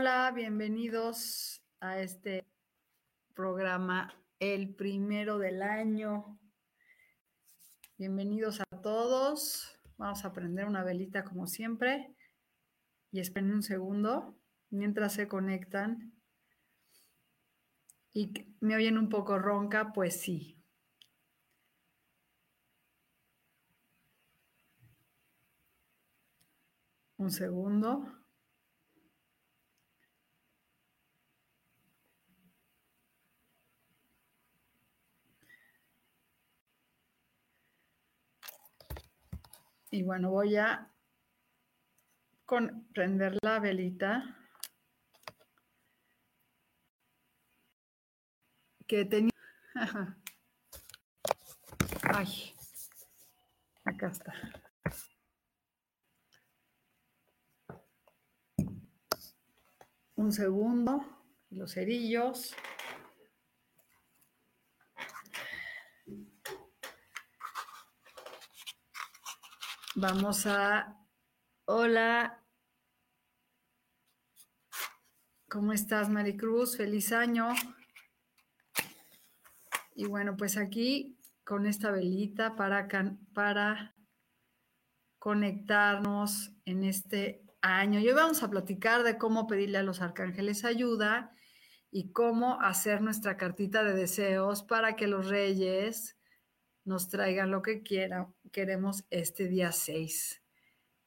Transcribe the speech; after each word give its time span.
Hola, 0.00 0.30
bienvenidos 0.32 1.60
a 1.80 1.98
este 1.98 2.46
programa, 3.34 4.14
el 4.38 4.72
primero 4.76 5.38
del 5.38 5.60
año. 5.60 6.38
Bienvenidos 7.96 8.60
a 8.60 8.80
todos. 8.80 9.76
Vamos 9.96 10.24
a 10.24 10.32
prender 10.32 10.66
una 10.66 10.84
velita 10.84 11.24
como 11.24 11.48
siempre 11.48 12.14
y 13.10 13.18
esperen 13.18 13.52
un 13.52 13.64
segundo 13.64 14.38
mientras 14.70 15.14
se 15.14 15.26
conectan. 15.26 16.12
Y 18.12 18.54
me 18.60 18.76
oyen 18.76 18.98
un 18.98 19.08
poco 19.08 19.36
ronca, 19.36 19.92
pues 19.92 20.20
sí. 20.20 20.62
Un 27.16 27.32
segundo. 27.32 28.17
Y 39.90 40.02
bueno, 40.02 40.30
voy 40.30 40.56
a 40.56 40.92
prender 42.92 43.38
la 43.42 43.58
velita 43.58 44.36
que 48.86 49.04
tenía. 49.04 49.30
Ay, 52.02 52.54
acá 53.84 54.08
está. 54.08 54.34
Un 60.16 60.32
segundo, 60.32 61.04
los 61.50 61.72
cerillos. 61.74 62.54
Vamos 70.00 70.46
a... 70.46 70.96
Hola. 71.64 72.44
¿Cómo 75.48 75.72
estás, 75.72 76.08
Maricruz? 76.08 76.76
Feliz 76.76 77.10
año. 77.10 77.48
Y 79.96 80.06
bueno, 80.06 80.36
pues 80.36 80.56
aquí 80.56 81.18
con 81.42 81.66
esta 81.66 81.90
velita 81.90 82.54
para, 82.54 82.86
para 83.34 83.96
conectarnos 85.18 86.52
en 86.64 86.84
este 86.84 87.42
año. 87.60 87.98
Y 87.98 88.06
hoy 88.06 88.14
vamos 88.14 88.44
a 88.44 88.50
platicar 88.50 89.02
de 89.02 89.18
cómo 89.18 89.48
pedirle 89.48 89.78
a 89.78 89.82
los 89.82 90.00
arcángeles 90.00 90.64
ayuda 90.64 91.32
y 91.90 92.12
cómo 92.12 92.60
hacer 92.60 93.02
nuestra 93.02 93.36
cartita 93.36 93.82
de 93.82 93.94
deseos 93.94 94.62
para 94.62 94.94
que 94.94 95.08
los 95.08 95.26
reyes 95.26 96.17
nos 96.88 97.08
traigan 97.08 97.50
lo 97.50 97.60
que 97.60 97.82
quiera, 97.82 98.32
queremos 98.50 99.04
este 99.10 99.46
día 99.46 99.72
6. 99.72 100.40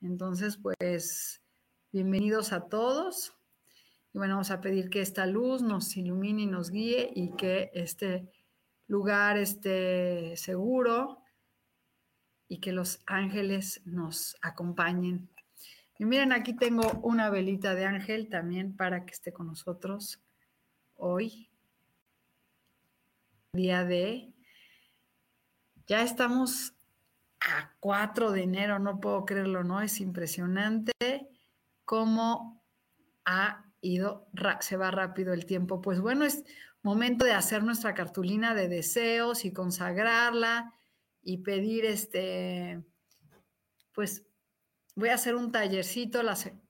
Entonces, 0.02 0.60
pues, 0.60 1.42
bienvenidos 1.92 2.54
a 2.54 2.70
todos. 2.70 3.34
Y 4.14 4.20
bueno, 4.20 4.36
vamos 4.36 4.52
a 4.52 4.62
pedir 4.62 4.92
que 4.92 5.02
esta 5.02 5.26
luz 5.26 5.64
nos 5.64 5.98
ilumine 5.98 6.44
y 6.44 6.46
nos 6.46 6.70
guíe 6.70 7.12
y 7.16 7.36
que 7.36 7.72
este 7.74 8.32
lugar 8.86 9.38
esté 9.40 10.38
seguro 10.38 11.24
y 12.48 12.60
que 12.60 12.74
los 12.74 13.02
ángeles 13.08 13.82
nos 13.84 14.38
acompañen. 14.44 15.32
Y 15.98 16.06
miren, 16.06 16.32
aquí 16.32 16.56
tengo 16.56 16.92
una 17.02 17.32
velita 17.32 17.74
de 17.74 17.86
ángel 17.86 18.30
también 18.30 18.78
para 18.78 19.04
que 19.04 19.14
esté 19.14 19.34
con 19.34 19.48
nosotros 19.48 20.22
hoy, 20.94 21.50
día 23.54 23.84
de 23.84 24.31
ya 25.92 26.04
estamos 26.04 26.74
a 27.42 27.76
4 27.82 28.32
de 28.32 28.44
enero, 28.44 28.80
no 28.80 29.02
puedo 29.02 29.26
creerlo, 29.26 29.66
¿no? 29.66 29.82
Es 29.82 30.00
impresionante 30.00 30.94
cómo 31.84 32.64
ha 33.26 33.66
ido, 33.82 34.26
se 34.62 34.78
va 34.78 34.90
rápido 34.90 35.34
el 35.34 35.46
tiempo. 35.46 35.82
Pues 35.82 36.00
bueno, 36.00 36.24
es 36.24 36.46
momento 36.82 37.26
de 37.26 37.34
hacer 37.34 37.64
nuestra 37.64 37.94
cartulina 37.94 38.56
de 38.56 38.70
deseos 38.70 39.44
y 39.44 39.52
consagrarla 39.52 40.74
y 41.22 41.40
pedir 41.40 41.84
este, 41.84 42.82
pues 43.92 44.24
voy 44.96 45.10
a 45.10 45.16
hacer 45.16 45.36
un 45.36 45.52
tallercito 45.52 46.22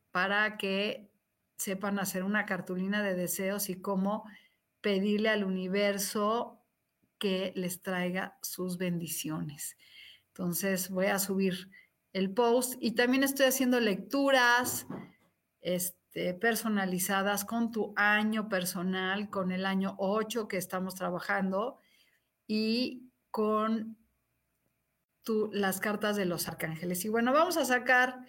para 0.10 0.58
que 0.58 1.12
sepan 1.58 2.00
hacer 2.00 2.24
una 2.24 2.48
cartulina 2.48 3.04
de 3.04 3.14
deseos 3.14 3.70
y 3.70 3.80
cómo 3.80 4.28
pedirle 4.82 5.30
al 5.30 5.44
universo 5.44 6.61
que 7.22 7.54
les 7.56 7.84
traiga 7.84 8.36
sus 8.42 8.80
bendiciones. 8.80 9.78
Entonces 10.30 10.90
voy 10.90 11.06
a 11.06 11.20
subir 11.20 11.70
el 12.14 12.34
post 12.34 12.74
y 12.82 12.96
también 12.96 13.24
estoy 13.24 13.46
haciendo 13.46 13.80
lecturas 13.80 14.88
este, 15.62 16.34
personalizadas 16.34 17.46
con 17.46 17.72
tu 17.72 17.94
año 17.96 18.50
personal, 18.50 19.30
con 19.30 19.52
el 19.52 19.68
año 19.68 19.96
8 20.00 20.48
que 20.48 20.58
estamos 20.58 20.96
trabajando 20.96 21.80
y 22.48 23.12
con 23.30 23.98
las 25.52 25.80
cartas 25.80 26.16
de 26.16 26.26
los 26.26 26.48
arcángeles. 26.48 27.06
Y 27.06 27.10
bueno, 27.10 27.34
vamos 27.34 27.56
a 27.58 27.66
sacar 27.66 28.26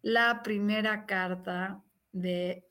la 0.00 0.42
primera 0.42 1.04
carta 1.04 1.84
de 2.12 2.66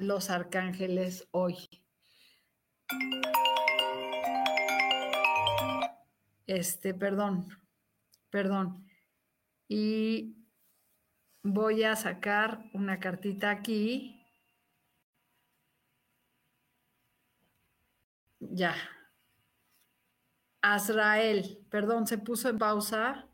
los 0.00 0.28
arcángeles 0.28 1.28
hoy. 1.30 1.56
Este, 6.50 6.94
perdón, 6.94 7.46
perdón. 8.28 8.84
Y 9.68 10.34
voy 11.44 11.84
a 11.84 11.94
sacar 11.94 12.68
una 12.74 12.98
cartita 12.98 13.50
aquí. 13.50 14.20
Ya. 18.40 18.74
Azrael, 20.60 21.64
perdón, 21.70 22.08
se 22.08 22.18
puso 22.18 22.48
en 22.48 22.58
pausa. 22.58 23.28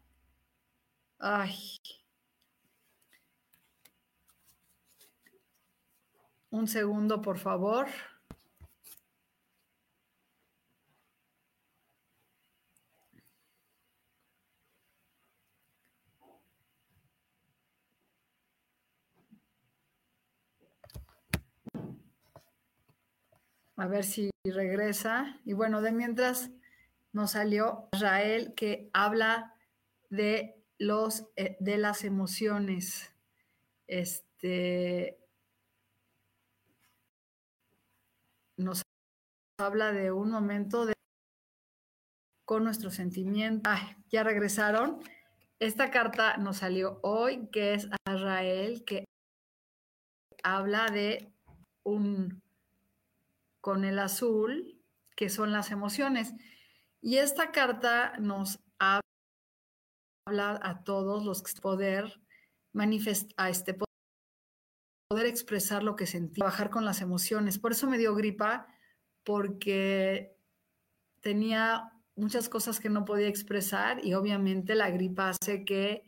Ay. 1.19 1.79
Un 6.51 6.69
segundo, 6.69 7.23
por 7.23 7.39
favor. 7.39 7.87
A 23.77 23.87
ver 23.87 24.05
si 24.05 24.31
regresa. 24.45 25.41
Y 25.45 25.53
bueno, 25.53 25.83
de 25.83 25.93
mientras 25.93 26.51
nos 27.13 27.33
salió 27.33 27.89
Israel 27.93 28.55
que 28.55 28.91
habla 28.93 29.55
de 30.11 30.63
los 30.79 31.27
eh, 31.37 31.57
de 31.61 31.79
las 31.79 32.05
emociones. 32.05 33.15
Este 33.87 35.19
nos 38.57 38.83
habla 39.59 39.93
de 39.93 40.13
un 40.13 40.31
momento 40.31 40.87
de 40.87 40.95
con 42.47 42.65
nuestros 42.65 42.95
sentimientos. 42.95 43.73
ya 44.11 44.23
regresaron. 44.23 45.01
Esta 45.59 45.91
carta 45.91 46.37
nos 46.37 46.59
salió 46.59 47.01
hoy, 47.03 47.49
que 47.51 47.75
es 47.75 47.89
Israel, 48.07 48.85
que 48.85 49.05
habla 50.43 50.87
de 50.87 51.33
un 51.83 52.43
con 53.67 53.85
el 53.85 53.99
azul, 53.99 54.81
que 55.17 55.29
son 55.29 55.51
las 55.51 55.73
emociones. 55.73 56.33
Y 57.01 57.17
esta 57.17 57.51
carta 57.51 58.13
nos 58.21 58.61
habla 58.79 59.03
a 60.63 60.85
todos 60.85 61.25
los 61.25 61.43
que 61.43 61.61
poder 61.61 62.23
manifestar, 62.73 63.51
este 63.51 63.75
poder 63.75 65.27
expresar 65.27 65.83
lo 65.83 65.97
que 65.97 66.07
sentí, 66.07 66.39
trabajar 66.39 66.71
con 66.71 66.85
las 66.85 67.01
emociones. 67.01 67.59
Por 67.59 67.73
eso 67.73 67.89
me 67.89 67.99
dio 67.99 68.15
gripa, 68.15 68.69
porque 69.25 70.39
tenía 71.21 71.93
muchas 72.15 72.49
cosas 72.49 72.79
que 72.79 72.89
no 72.89 73.05
podía 73.05 73.27
expresar 73.27 73.99
y 74.07 74.15
obviamente 74.15 74.77
la 74.77 74.91
gripa 74.91 75.31
hace 75.31 75.65
que 75.65 76.05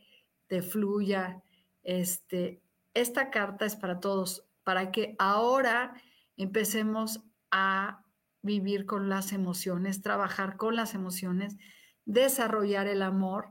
te 0.47 0.63
fluya. 0.63 1.43
Este, 1.83 2.63
esta 2.95 3.31
carta 3.31 3.67
es 3.67 3.75
para 3.75 3.99
todos, 3.99 4.47
para 4.63 4.93
que 4.93 5.17
ahora 5.19 6.01
empecemos 6.37 7.25
a 7.51 8.05
vivir 8.43 8.87
con 8.87 9.09
las 9.09 9.33
emociones, 9.33 10.03
trabajar 10.03 10.57
con 10.57 10.77
las 10.77 10.95
emociones, 10.95 11.57
desarrollar 12.05 12.87
el 12.87 13.03
amor 13.03 13.51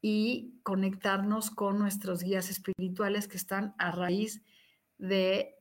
y 0.00 0.60
conectarnos 0.62 1.50
con 1.50 1.78
nuestros 1.78 2.22
guías 2.22 2.50
espirituales 2.50 3.26
que 3.26 3.36
están 3.36 3.74
a 3.78 3.90
raíz 3.90 4.42
de, 4.98 5.56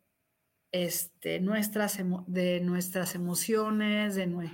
este, 0.71 1.39
nuestras, 1.39 1.97
de 2.27 2.59
nuestras 2.62 3.15
emociones, 3.15 4.15
de, 4.15 4.27
o 4.35 4.50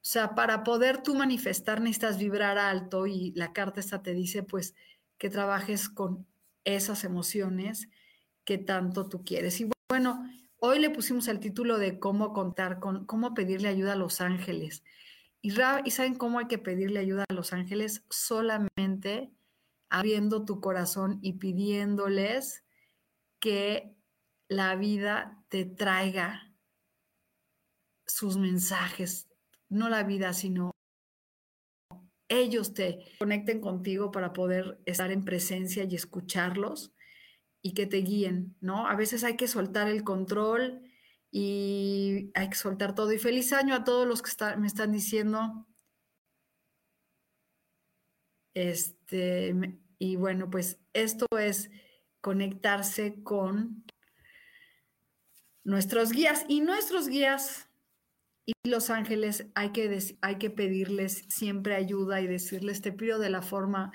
sea, 0.00 0.34
para 0.34 0.64
poder 0.64 1.02
tú 1.02 1.14
manifestar 1.14 1.80
necesitas 1.80 2.18
vibrar 2.18 2.58
alto 2.58 3.06
y 3.06 3.32
la 3.36 3.52
carta 3.52 3.78
esta 3.80 4.02
te 4.02 4.14
dice 4.14 4.42
pues 4.42 4.74
que 5.18 5.30
trabajes 5.30 5.88
con 5.88 6.26
esas 6.64 7.04
emociones 7.04 7.88
que 8.44 8.58
tanto 8.58 9.08
tú 9.08 9.24
quieres. 9.24 9.60
Y 9.60 9.70
bueno, 9.88 10.28
hoy 10.64 10.78
le 10.78 10.90
pusimos 10.90 11.26
el 11.26 11.40
título 11.40 11.76
de 11.76 11.98
cómo 11.98 12.32
contar 12.32 12.78
con, 12.78 13.04
cómo 13.04 13.34
pedirle 13.34 13.66
ayuda 13.68 13.94
a 13.94 13.96
los 13.96 14.20
ángeles. 14.20 14.84
Y, 15.40 15.50
y 15.50 15.90
saben 15.90 16.14
cómo 16.14 16.38
hay 16.38 16.46
que 16.46 16.58
pedirle 16.58 17.00
ayuda 17.00 17.24
a 17.28 17.34
los 17.34 17.52
ángeles 17.52 18.04
solamente 18.10 19.32
abriendo 19.90 20.44
tu 20.44 20.60
corazón 20.60 21.18
y 21.20 21.34
pidiéndoles 21.34 22.64
que 23.40 23.96
la 24.46 24.76
vida 24.76 25.44
te 25.48 25.64
traiga 25.64 26.54
sus 28.06 28.36
mensajes, 28.36 29.28
no 29.68 29.88
la 29.88 30.04
vida, 30.04 30.32
sino 30.32 30.70
ellos 32.28 32.72
te 32.72 33.04
conecten 33.18 33.60
contigo 33.60 34.12
para 34.12 34.32
poder 34.32 34.80
estar 34.86 35.10
en 35.10 35.24
presencia 35.24 35.82
y 35.84 35.96
escucharlos 35.96 36.92
y 37.62 37.74
que 37.74 37.86
te 37.86 37.98
guíen, 37.98 38.56
¿no? 38.60 38.88
A 38.88 38.96
veces 38.96 39.24
hay 39.24 39.36
que 39.36 39.48
soltar 39.48 39.88
el 39.88 40.02
control 40.04 40.82
y 41.30 42.30
hay 42.34 42.50
que 42.50 42.56
soltar 42.56 42.94
todo. 42.94 43.12
Y 43.12 43.18
feliz 43.18 43.52
año 43.52 43.74
a 43.74 43.84
todos 43.84 44.06
los 44.06 44.20
que 44.20 44.30
me 44.58 44.66
están 44.66 44.92
diciendo. 44.92 45.66
Este, 48.54 49.54
y 49.98 50.16
bueno, 50.16 50.50
pues 50.50 50.80
esto 50.92 51.26
es 51.38 51.70
conectarse 52.20 53.22
con 53.22 53.84
nuestros 55.64 56.10
guías 56.10 56.44
y 56.48 56.60
nuestros 56.60 57.08
guías 57.08 57.68
y 58.44 58.52
los 58.68 58.90
ángeles 58.90 59.46
hay 59.54 59.70
que, 59.70 59.98
hay 60.20 60.36
que 60.36 60.50
pedirles 60.50 61.24
siempre 61.28 61.76
ayuda 61.76 62.20
y 62.20 62.26
decirles, 62.26 62.82
te 62.82 62.92
pido 62.92 63.18
de 63.20 63.30
la 63.30 63.40
forma 63.40 63.92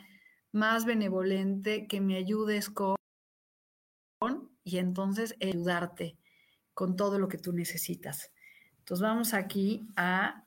más 0.53 0.85
benevolente 0.85 1.87
que 1.87 1.99
me 1.99 2.15
ayudes 2.15 2.69
con, 2.69 2.95
y 4.67 4.79
entonces 4.79 5.33
ayudarte 5.41 6.17
con 6.73 6.97
todo 6.97 7.19
lo 7.19 7.29
que 7.29 7.37
tú 7.37 7.53
necesitas. 7.53 8.33
Entonces 8.79 9.01
vamos 9.01 9.33
aquí 9.33 9.87
a 9.95 10.43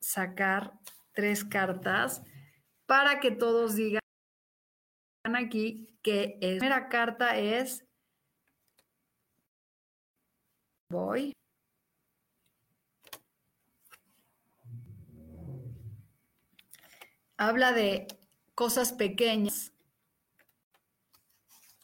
sacar 0.00 0.72
tres 1.12 1.44
cartas 1.44 2.22
para 2.86 3.20
que 3.20 3.30
todos 3.30 3.74
digan 3.74 4.00
aquí 5.24 5.94
que 6.02 6.38
la 6.40 6.48
primera 6.58 6.88
carta 6.88 7.36
es 7.36 7.84
voy 10.88 11.34
habla 17.36 17.72
de 17.72 18.08
cosas 18.54 18.92
pequeñas. 18.92 19.72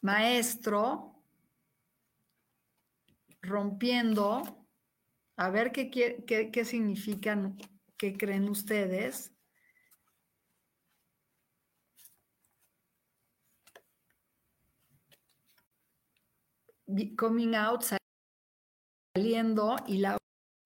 Maestro, 0.00 1.13
rompiendo, 3.44 4.43
a 5.37 5.50
ver 5.50 5.73
qué, 5.73 5.91
qué, 5.91 6.50
qué 6.50 6.64
significan, 6.64 7.56
qué 7.96 8.17
creen 8.17 8.49
ustedes. 8.49 9.32
Coming 17.17 17.55
out, 17.55 17.82
saliendo, 19.17 19.76
y 19.87 19.99
la 19.99 20.17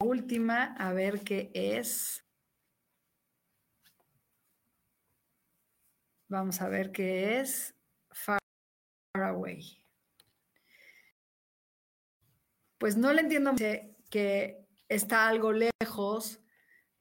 última, 0.02 0.74
a 0.78 0.92
ver 0.92 1.20
qué 1.20 1.50
es. 1.54 2.24
Vamos 6.28 6.60
a 6.60 6.68
ver 6.68 6.92
qué 6.92 7.40
es 7.40 7.74
far 8.10 8.40
away. 9.14 9.87
Pues 12.78 12.96
no 12.96 13.12
le 13.12 13.22
entiendo 13.22 13.54
que 14.10 14.66
está 14.88 15.28
algo 15.28 15.52
lejos, 15.52 16.40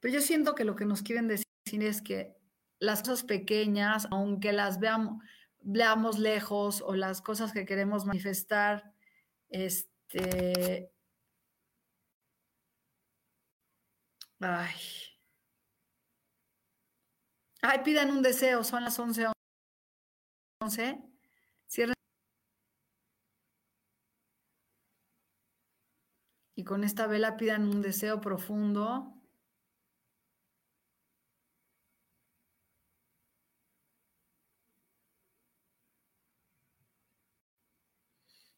pero 0.00 0.14
yo 0.14 0.20
siento 0.20 0.54
que 0.54 0.64
lo 0.64 0.76
que 0.76 0.84
nos 0.84 1.02
quieren 1.02 1.28
decir 1.28 1.46
es 1.82 2.02
que 2.02 2.36
las 2.78 3.00
cosas 3.00 3.24
pequeñas, 3.24 4.06
aunque 4.10 4.52
las 4.52 4.80
veamos, 4.80 5.22
veamos 5.60 6.18
lejos 6.18 6.82
o 6.82 6.94
las 6.94 7.22
cosas 7.22 7.52
que 7.52 7.64
queremos 7.64 8.04
manifestar, 8.06 8.92
este, 9.48 10.92
ay, 14.40 15.08
Ay, 17.62 17.80
pidan 17.84 18.10
un 18.10 18.22
deseo, 18.22 18.62
son 18.62 18.84
las 18.84 18.98
11, 18.98 19.26
11. 20.60 20.98
Cierren. 21.66 21.97
Y 26.58 26.64
con 26.64 26.82
esta 26.82 27.06
vela 27.06 27.36
pidan 27.36 27.68
un 27.68 27.82
deseo 27.82 28.20
profundo. 28.20 29.14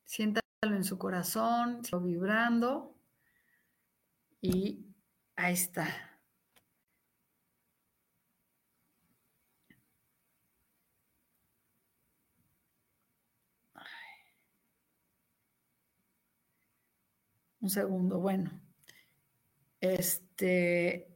Siéntalo 0.07 0.43
en 0.63 0.83
su 0.85 0.97
corazón, 0.97 1.83
vibrando. 2.01 2.97
Y 4.41 4.87
ahí 5.37 5.53
está. 5.53 6.10
Un 17.63 17.69
segundo, 17.71 18.19
bueno. 18.19 18.51
Este. 19.81 21.07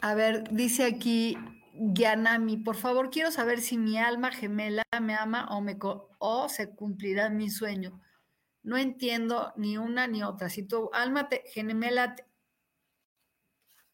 A 0.00 0.14
ver, 0.14 0.44
dice 0.52 0.84
aquí 0.84 1.36
Gianami, 1.74 2.56
por 2.56 2.76
favor, 2.76 3.10
quiero 3.10 3.30
saber 3.32 3.60
si 3.60 3.76
mi 3.78 3.98
alma 3.98 4.30
gemela 4.30 4.84
me 5.00 5.14
ama 5.14 5.46
o, 5.50 5.60
me, 5.60 5.76
o 6.18 6.48
se 6.48 6.70
cumplirá 6.74 7.30
mi 7.30 7.50
sueño 7.50 8.00
no 8.68 8.76
entiendo 8.76 9.52
ni 9.56 9.78
una 9.78 10.06
ni 10.06 10.22
otra. 10.22 10.50
Si 10.50 10.62
tu 10.62 10.90
alma 10.92 11.28
te, 11.28 11.42
gemela... 11.46 12.14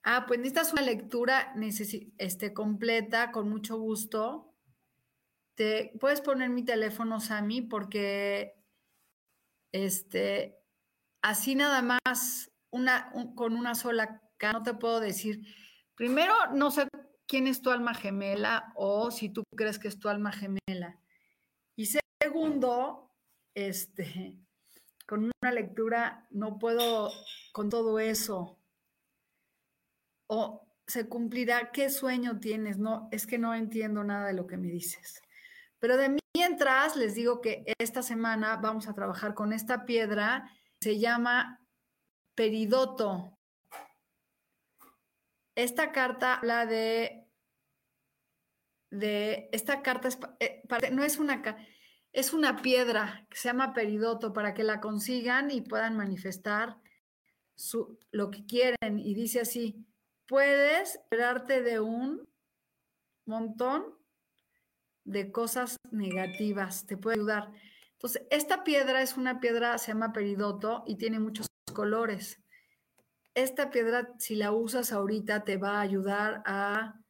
ah, 0.02 0.24
pues 0.26 0.40
necesitas 0.40 0.72
una 0.72 0.82
lectura 0.82 1.54
este, 2.18 2.52
completa, 2.52 3.30
con 3.30 3.48
mucho 3.48 3.78
gusto. 3.78 4.54
Te 5.54 5.92
puedes 6.00 6.20
poner 6.20 6.50
mi 6.50 6.64
teléfono, 6.64 7.20
Sami, 7.20 7.62
porque 7.62 8.60
este, 9.72 10.58
así 11.22 11.54
nada 11.54 11.80
más, 11.80 12.50
una, 12.70 13.12
con 13.36 13.56
una 13.56 13.74
sola 13.76 14.20
no 14.52 14.62
te 14.62 14.74
puedo 14.74 15.00
decir. 15.00 15.46
Primero, 15.94 16.34
no 16.52 16.70
sé 16.70 16.88
quién 17.26 17.46
es 17.46 17.62
tu 17.62 17.70
alma 17.70 17.94
gemela 17.94 18.72
o 18.74 19.10
si 19.10 19.30
tú 19.30 19.44
crees 19.56 19.78
que 19.78 19.88
es 19.88 19.98
tu 19.98 20.08
alma 20.08 20.32
gemela. 20.32 21.00
Y 21.76 21.86
segundo, 22.22 23.10
este, 23.54 24.38
con 25.06 25.30
una 25.42 25.52
lectura 25.52 26.26
no 26.30 26.58
puedo 26.58 27.10
con 27.52 27.68
todo 27.68 27.98
eso. 27.98 28.58
O 30.26 30.66
se 30.86 31.08
cumplirá, 31.08 31.70
¿qué 31.72 31.90
sueño 31.90 32.40
tienes? 32.40 32.78
No, 32.78 33.08
es 33.10 33.26
que 33.26 33.38
no 33.38 33.54
entiendo 33.54 34.04
nada 34.04 34.26
de 34.26 34.34
lo 34.34 34.46
que 34.46 34.56
me 34.56 34.68
dices. 34.68 35.22
Pero 35.78 35.96
de 35.96 36.16
mientras 36.34 36.96
les 36.96 37.14
digo 37.14 37.40
que 37.40 37.64
esta 37.78 38.02
semana 38.02 38.56
vamos 38.56 38.88
a 38.88 38.94
trabajar 38.94 39.34
con 39.34 39.52
esta 39.52 39.84
piedra, 39.84 40.50
se 40.80 40.98
llama 40.98 41.60
peridoto. 42.34 43.38
Esta 45.54 45.92
carta 45.92 46.34
habla 46.34 46.66
de, 46.66 47.28
de 48.90 49.48
esta 49.52 49.82
carta 49.82 50.08
eh, 50.40 50.62
no 50.90 51.04
es 51.04 51.18
una 51.18 51.42
es 52.14 52.32
una 52.32 52.62
piedra 52.62 53.26
que 53.28 53.36
se 53.36 53.48
llama 53.48 53.74
peridoto 53.74 54.32
para 54.32 54.54
que 54.54 54.64
la 54.64 54.80
consigan 54.80 55.50
y 55.50 55.60
puedan 55.60 55.96
manifestar 55.96 56.78
su, 57.54 57.98
lo 58.10 58.30
que 58.30 58.46
quieren. 58.46 58.98
Y 58.98 59.14
dice 59.14 59.40
así, 59.40 59.84
puedes 60.26 60.94
esperarte 60.94 61.60
de 61.62 61.80
un 61.80 62.26
montón 63.26 63.84
de 65.04 65.30
cosas 65.30 65.76
negativas, 65.90 66.86
te 66.86 66.96
puede 66.96 67.16
ayudar. 67.16 67.50
Entonces, 67.92 68.22
esta 68.30 68.64
piedra 68.64 69.02
es 69.02 69.18
una 69.18 69.40
piedra, 69.40 69.76
se 69.76 69.92
llama 69.92 70.14
peridoto 70.14 70.84
y 70.86 70.96
tiene 70.96 71.18
muchos 71.18 71.48
colores 71.74 72.40
esta 73.34 73.70
piedra, 73.70 74.12
si 74.18 74.36
la 74.36 74.52
usas 74.52 74.92
ahorita, 74.92 75.44
te 75.44 75.56
va 75.56 75.78
a 75.78 75.80
ayudar 75.80 76.42
a, 76.46 77.00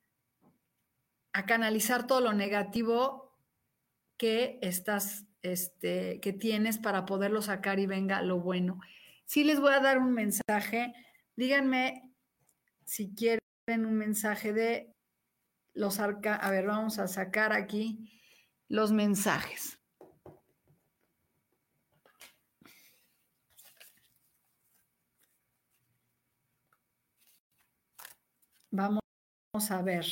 a 1.32 1.46
canalizar 1.46 2.06
todo 2.06 2.20
lo 2.20 2.32
negativo 2.32 3.23
que 4.16 4.58
estás, 4.62 5.26
este, 5.42 6.20
que 6.20 6.32
tienes 6.32 6.78
para 6.78 7.04
poderlo 7.04 7.42
sacar 7.42 7.78
y 7.78 7.86
venga 7.86 8.22
lo 8.22 8.40
bueno. 8.40 8.80
Sí 9.24 9.44
les 9.44 9.60
voy 9.60 9.72
a 9.72 9.80
dar 9.80 9.98
un 9.98 10.12
mensaje. 10.12 10.94
Díganme 11.36 12.12
si 12.84 13.14
quieren 13.14 13.40
un 13.86 13.94
mensaje 13.94 14.52
de 14.52 14.94
los 15.72 16.00
arca. 16.00 16.36
A 16.36 16.50
ver, 16.50 16.66
vamos 16.66 16.98
a 16.98 17.08
sacar 17.08 17.52
aquí 17.52 18.10
los 18.68 18.92
mensajes. 18.92 19.78
Vamos 28.70 29.00
a 29.70 29.82
ver. 29.82 30.06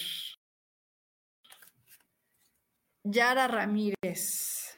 Yara 3.04 3.48
Ramírez. 3.48 4.76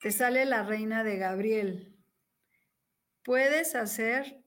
Te 0.00 0.10
sale 0.10 0.44
la 0.46 0.62
reina 0.62 1.04
de 1.04 1.16
Gabriel. 1.18 1.96
Puedes 3.22 3.74
hacer 3.74 4.40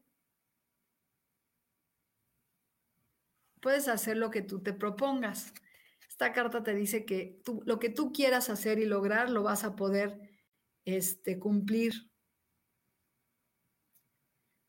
puedes 3.63 3.87
hacer 3.87 4.17
lo 4.17 4.29
que 4.29 4.41
tú 4.41 4.61
te 4.61 4.73
propongas. 4.73 5.53
Esta 6.07 6.33
carta 6.33 6.61
te 6.61 6.75
dice 6.75 7.05
que 7.05 7.39
tú, 7.43 7.63
lo 7.65 7.79
que 7.79 7.89
tú 7.89 8.11
quieras 8.11 8.49
hacer 8.49 8.77
y 8.77 8.85
lograr 8.85 9.29
lo 9.29 9.41
vas 9.41 9.63
a 9.63 9.75
poder 9.75 10.19
este, 10.85 11.39
cumplir. 11.39 12.11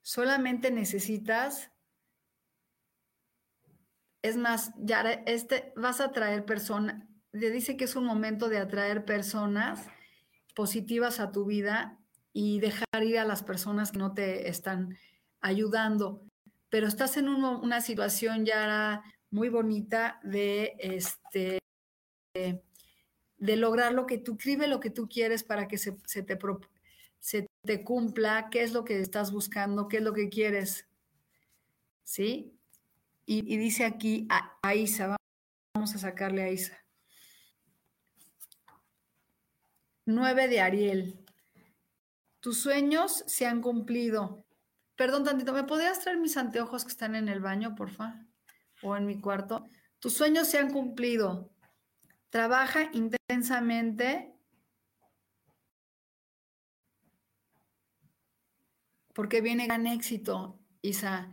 Solamente 0.00 0.70
necesitas, 0.70 1.72
es 4.24 4.38
más, 4.38 4.72
ya 4.78 5.02
este, 5.26 5.74
vas 5.76 6.00
a 6.00 6.06
atraer 6.06 6.46
personas, 6.46 7.06
le 7.32 7.50
dice 7.50 7.76
que 7.76 7.84
es 7.84 7.94
un 7.94 8.06
momento 8.06 8.48
de 8.48 8.56
atraer 8.56 9.04
personas 9.04 9.86
positivas 10.54 11.20
a 11.20 11.30
tu 11.30 11.44
vida 11.44 11.98
y 12.32 12.58
dejar 12.58 13.02
ir 13.02 13.18
a 13.18 13.26
las 13.26 13.42
personas 13.42 13.92
que 13.92 13.98
no 13.98 14.14
te 14.14 14.48
están 14.48 14.96
ayudando. 15.42 16.22
Pero 16.70 16.86
estás 16.86 17.18
en 17.18 17.28
una 17.28 17.82
situación 17.82 18.46
ya 18.46 19.02
muy 19.30 19.50
bonita 19.50 20.18
de 20.22 20.74
este 20.78 21.58
de 22.32 23.56
lograr 23.56 23.92
lo 23.92 24.06
que 24.06 24.16
tú 24.16 24.32
escribe 24.32 24.66
lo 24.68 24.80
que 24.80 24.90
tú 24.90 25.06
quieres 25.06 25.44
para 25.44 25.68
que 25.68 25.76
se 25.76 25.92
te 25.92 26.38
se 27.20 27.46
te 27.62 27.84
cumpla, 27.84 28.48
qué 28.50 28.62
es 28.62 28.72
lo 28.72 28.84
que 28.84 29.00
estás 29.00 29.32
buscando, 29.32 29.86
qué 29.86 29.98
es 29.98 30.02
lo 30.02 30.14
que 30.14 30.30
quieres. 30.30 30.88
¿Sí? 32.04 32.58
Y, 33.26 33.56
dice 33.56 33.84
aquí 33.84 34.28
a, 34.30 34.74
Isa, 34.74 35.16
vamos 35.74 35.94
a 35.94 35.98
sacarle 35.98 36.42
a 36.42 36.50
Isa. 36.50 36.78
9 40.06 40.48
de 40.48 40.60
Ariel. 40.60 41.24
Tus 42.40 42.60
sueños 42.60 43.24
se 43.26 43.46
han 43.46 43.62
cumplido. 43.62 44.44
Perdón 44.96 45.24
tantito, 45.24 45.54
¿me 45.54 45.64
podrías 45.64 46.00
traer 46.00 46.18
mis 46.18 46.36
anteojos 46.36 46.84
que 46.84 46.90
están 46.90 47.14
en 47.14 47.28
el 47.28 47.40
baño, 47.40 47.74
porfa? 47.74 48.26
O 48.82 48.96
en 48.96 49.06
mi 49.06 49.18
cuarto. 49.20 49.64
Tus 49.98 50.12
sueños 50.12 50.48
se 50.48 50.58
han 50.58 50.70
cumplido. 50.70 51.50
Trabaja 52.28 52.90
intensamente 52.92 54.34
porque 59.14 59.40
viene 59.40 59.66
gran 59.66 59.86
éxito, 59.86 60.60
Isa. 60.82 61.32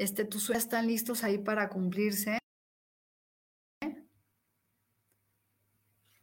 Este, 0.00 0.24
tus 0.24 0.44
sueños 0.44 0.64
están 0.64 0.86
listos 0.86 1.24
ahí 1.24 1.36
para 1.36 1.68
cumplirse. 1.68 2.38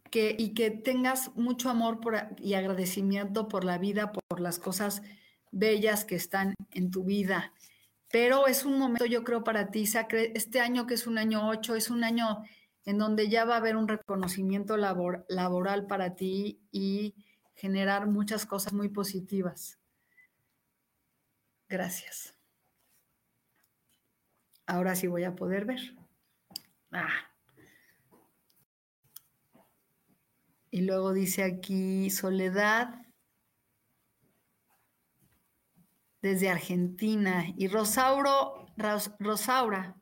Que, 0.09 0.35
y 0.35 0.55
que 0.55 0.71
tengas 0.71 1.35
mucho 1.35 1.69
amor 1.69 1.99
y 2.39 2.55
agradecimiento 2.55 3.47
por 3.47 3.63
la 3.63 3.77
vida, 3.77 4.11
por 4.11 4.39
las 4.39 4.57
cosas 4.57 5.03
bellas 5.51 6.05
que 6.05 6.15
están 6.15 6.55
en 6.71 6.89
tu 6.89 7.03
vida. 7.03 7.53
Pero 8.09 8.47
es 8.47 8.65
un 8.65 8.79
momento, 8.79 9.05
yo 9.05 9.23
creo, 9.23 9.43
para 9.43 9.69
ti, 9.69 9.83
este 10.09 10.59
año 10.59 10.87
que 10.87 10.95
es 10.95 11.05
un 11.05 11.19
año 11.19 11.47
8, 11.47 11.75
es 11.75 11.91
un 11.91 12.03
año 12.03 12.41
en 12.83 12.97
donde 12.97 13.29
ya 13.29 13.45
va 13.45 13.53
a 13.53 13.57
haber 13.57 13.75
un 13.75 13.87
reconocimiento 13.87 14.75
laboral 14.75 15.85
para 15.85 16.15
ti 16.15 16.59
y 16.71 17.13
generar 17.53 18.07
muchas 18.07 18.47
cosas 18.47 18.73
muy 18.73 18.89
positivas. 18.89 19.77
Gracias. 21.69 22.36
Ahora 24.67 24.95
sí 24.95 25.07
voy 25.07 25.23
a 25.23 25.35
poder 25.35 25.65
ver. 25.65 25.79
Ah. 26.91 27.31
Y 30.69 30.81
luego 30.81 31.13
dice 31.13 31.43
aquí 31.43 32.09
Soledad 32.09 33.01
desde 36.21 36.49
Argentina. 36.49 37.45
Y 37.55 37.67
Rosauro, 37.67 38.67
Rosaura 39.19 39.95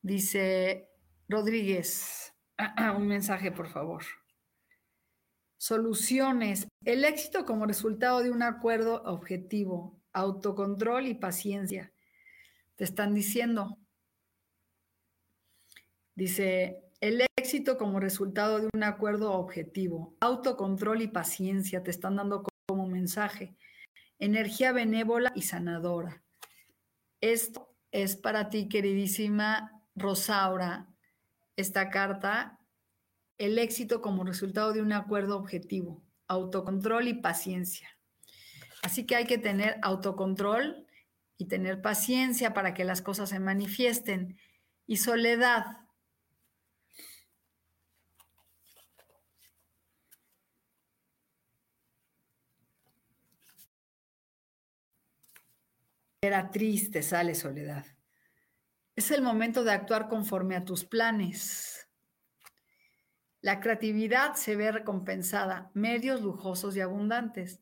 dice 0.00 0.88
Rodríguez, 1.28 2.34
un 2.96 3.06
mensaje 3.06 3.52
por 3.52 3.68
favor. 3.68 4.02
Soluciones. 5.58 6.66
El 6.84 7.04
éxito 7.04 7.44
como 7.44 7.66
resultado 7.66 8.22
de 8.22 8.30
un 8.30 8.42
acuerdo 8.42 9.02
objetivo 9.04 10.02
autocontrol 10.12 11.06
y 11.06 11.14
paciencia. 11.14 11.92
Te 12.82 12.86
están 12.86 13.14
diciendo. 13.14 13.78
Dice, 16.16 16.82
el 17.00 17.24
éxito 17.38 17.78
como 17.78 18.00
resultado 18.00 18.58
de 18.58 18.68
un 18.74 18.82
acuerdo 18.82 19.34
objetivo, 19.34 20.16
autocontrol 20.18 21.00
y 21.00 21.06
paciencia 21.06 21.84
te 21.84 21.92
están 21.92 22.16
dando 22.16 22.42
como 22.66 22.88
mensaje. 22.88 23.54
Energía 24.18 24.72
benévola 24.72 25.30
y 25.36 25.42
sanadora. 25.42 26.24
Esto 27.20 27.72
es 27.92 28.16
para 28.16 28.48
ti, 28.50 28.68
queridísima 28.68 29.80
Rosaura, 29.94 30.88
esta 31.54 31.88
carta, 31.88 32.58
el 33.38 33.60
éxito 33.60 34.02
como 34.02 34.24
resultado 34.24 34.72
de 34.72 34.82
un 34.82 34.92
acuerdo 34.92 35.36
objetivo, 35.36 36.02
autocontrol 36.26 37.06
y 37.06 37.14
paciencia. 37.14 37.96
Así 38.82 39.06
que 39.06 39.14
hay 39.14 39.26
que 39.26 39.38
tener 39.38 39.78
autocontrol 39.82 40.88
y 41.42 41.48
tener 41.48 41.82
paciencia 41.82 42.54
para 42.54 42.72
que 42.72 42.84
las 42.84 43.02
cosas 43.02 43.30
se 43.30 43.40
manifiesten. 43.40 44.38
Y 44.86 44.98
soledad. 44.98 45.64
Era 56.20 56.50
triste, 56.50 57.02
sale 57.02 57.34
soledad. 57.34 57.84
Es 58.94 59.10
el 59.10 59.22
momento 59.22 59.64
de 59.64 59.72
actuar 59.72 60.08
conforme 60.08 60.54
a 60.54 60.64
tus 60.64 60.84
planes. 60.84 61.88
La 63.40 63.58
creatividad 63.58 64.34
se 64.34 64.54
ve 64.54 64.70
recompensada, 64.70 65.72
medios 65.74 66.20
lujosos 66.20 66.76
y 66.76 66.80
abundantes. 66.80 67.61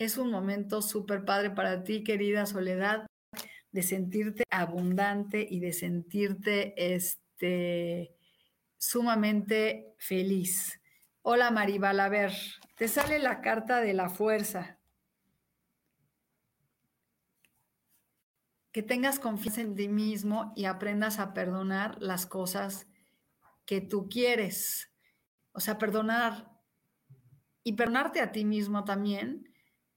Es 0.00 0.16
un 0.16 0.30
momento 0.30 0.80
súper 0.80 1.26
padre 1.26 1.50
para 1.50 1.84
ti, 1.84 2.02
querida 2.02 2.46
Soledad, 2.46 3.06
de 3.70 3.82
sentirte 3.82 4.44
abundante 4.50 5.46
y 5.48 5.60
de 5.60 5.74
sentirte 5.74 6.94
este, 6.94 8.16
sumamente 8.78 9.94
feliz. 9.98 10.80
Hola 11.20 11.50
Maribal, 11.50 12.00
a 12.00 12.08
ver, 12.08 12.32
te 12.76 12.88
sale 12.88 13.18
la 13.18 13.42
carta 13.42 13.82
de 13.82 13.92
la 13.92 14.08
fuerza. 14.08 14.80
Que 18.72 18.82
tengas 18.82 19.18
confianza 19.18 19.60
en 19.60 19.74
ti 19.74 19.88
mismo 19.88 20.54
y 20.56 20.64
aprendas 20.64 21.18
a 21.18 21.34
perdonar 21.34 22.00
las 22.00 22.24
cosas 22.24 22.86
que 23.66 23.82
tú 23.82 24.08
quieres. 24.08 24.90
O 25.52 25.60
sea, 25.60 25.76
perdonar 25.76 26.50
y 27.62 27.74
perdonarte 27.74 28.22
a 28.22 28.32
ti 28.32 28.46
mismo 28.46 28.86
también 28.86 29.49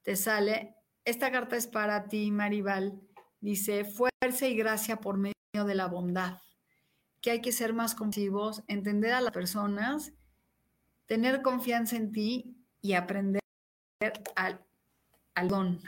te 0.03 0.15
sale. 0.15 0.75
Esta 1.05 1.31
carta 1.31 1.55
es 1.55 1.67
para 1.67 2.07
ti, 2.07 2.31
Maribal. 2.31 3.01
Dice, 3.41 3.85
fuerza 3.85 4.47
y 4.47 4.55
gracia 4.55 4.97
por 4.97 5.17
medio 5.17 5.65
de 5.65 5.75
la 5.75 5.87
bondad. 5.87 6.39
Que 7.21 7.31
hay 7.31 7.41
que 7.41 7.51
ser 7.51 7.73
más 7.73 7.95
compasivos, 7.95 8.63
entender 8.67 9.13
a 9.13 9.21
las 9.21 9.31
personas, 9.31 10.13
tener 11.05 11.41
confianza 11.41 11.95
en 11.95 12.11
ti 12.11 12.55
y 12.81 12.93
aprender 12.93 13.41
al, 14.35 14.63
al 15.35 15.47
don. 15.47 15.79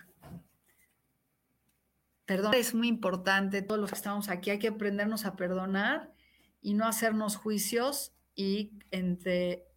Perdón 2.25 2.53
es 2.55 2.74
muy 2.74 2.88
importante, 2.88 3.62
todos 3.62 3.79
los 3.79 3.91
que 3.91 3.98
estamos 3.98 4.29
aquí, 4.29 4.50
hay 4.50 4.60
que 4.60 4.69
aprendernos 4.69 5.25
a 5.25 5.36
perdonar 5.36 6.12
y 6.62 6.74
no 6.74 6.88
hacernos 6.88 7.36
juicios 7.36 8.13
y 8.34 8.72
entre 8.89 9.67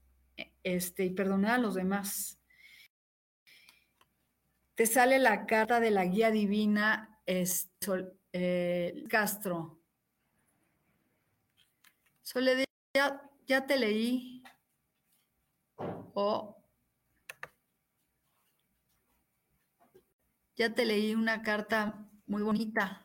este 0.63 1.05
y 1.05 1.11
perdonar 1.11 1.57
a 1.57 1.59
los 1.59 1.75
demás. 1.75 2.38
Te 4.79 4.87
sale 4.87 5.19
la 5.19 5.45
carta 5.45 5.81
de 5.81 5.91
la 5.91 6.05
guía 6.05 6.31
divina 6.31 7.21
es, 7.27 7.69
eh, 8.33 9.03
Castro. 9.09 9.81
Soledad, 12.23 12.65
ya, 12.95 13.29
ya 13.45 13.67
te 13.67 13.77
leí. 13.77 14.45
O 16.15 16.63
ya 20.55 20.73
te 20.73 20.85
leí 20.85 21.13
una 21.17 21.43
carta 21.43 22.09
muy 22.27 22.43
bonita. 22.45 23.05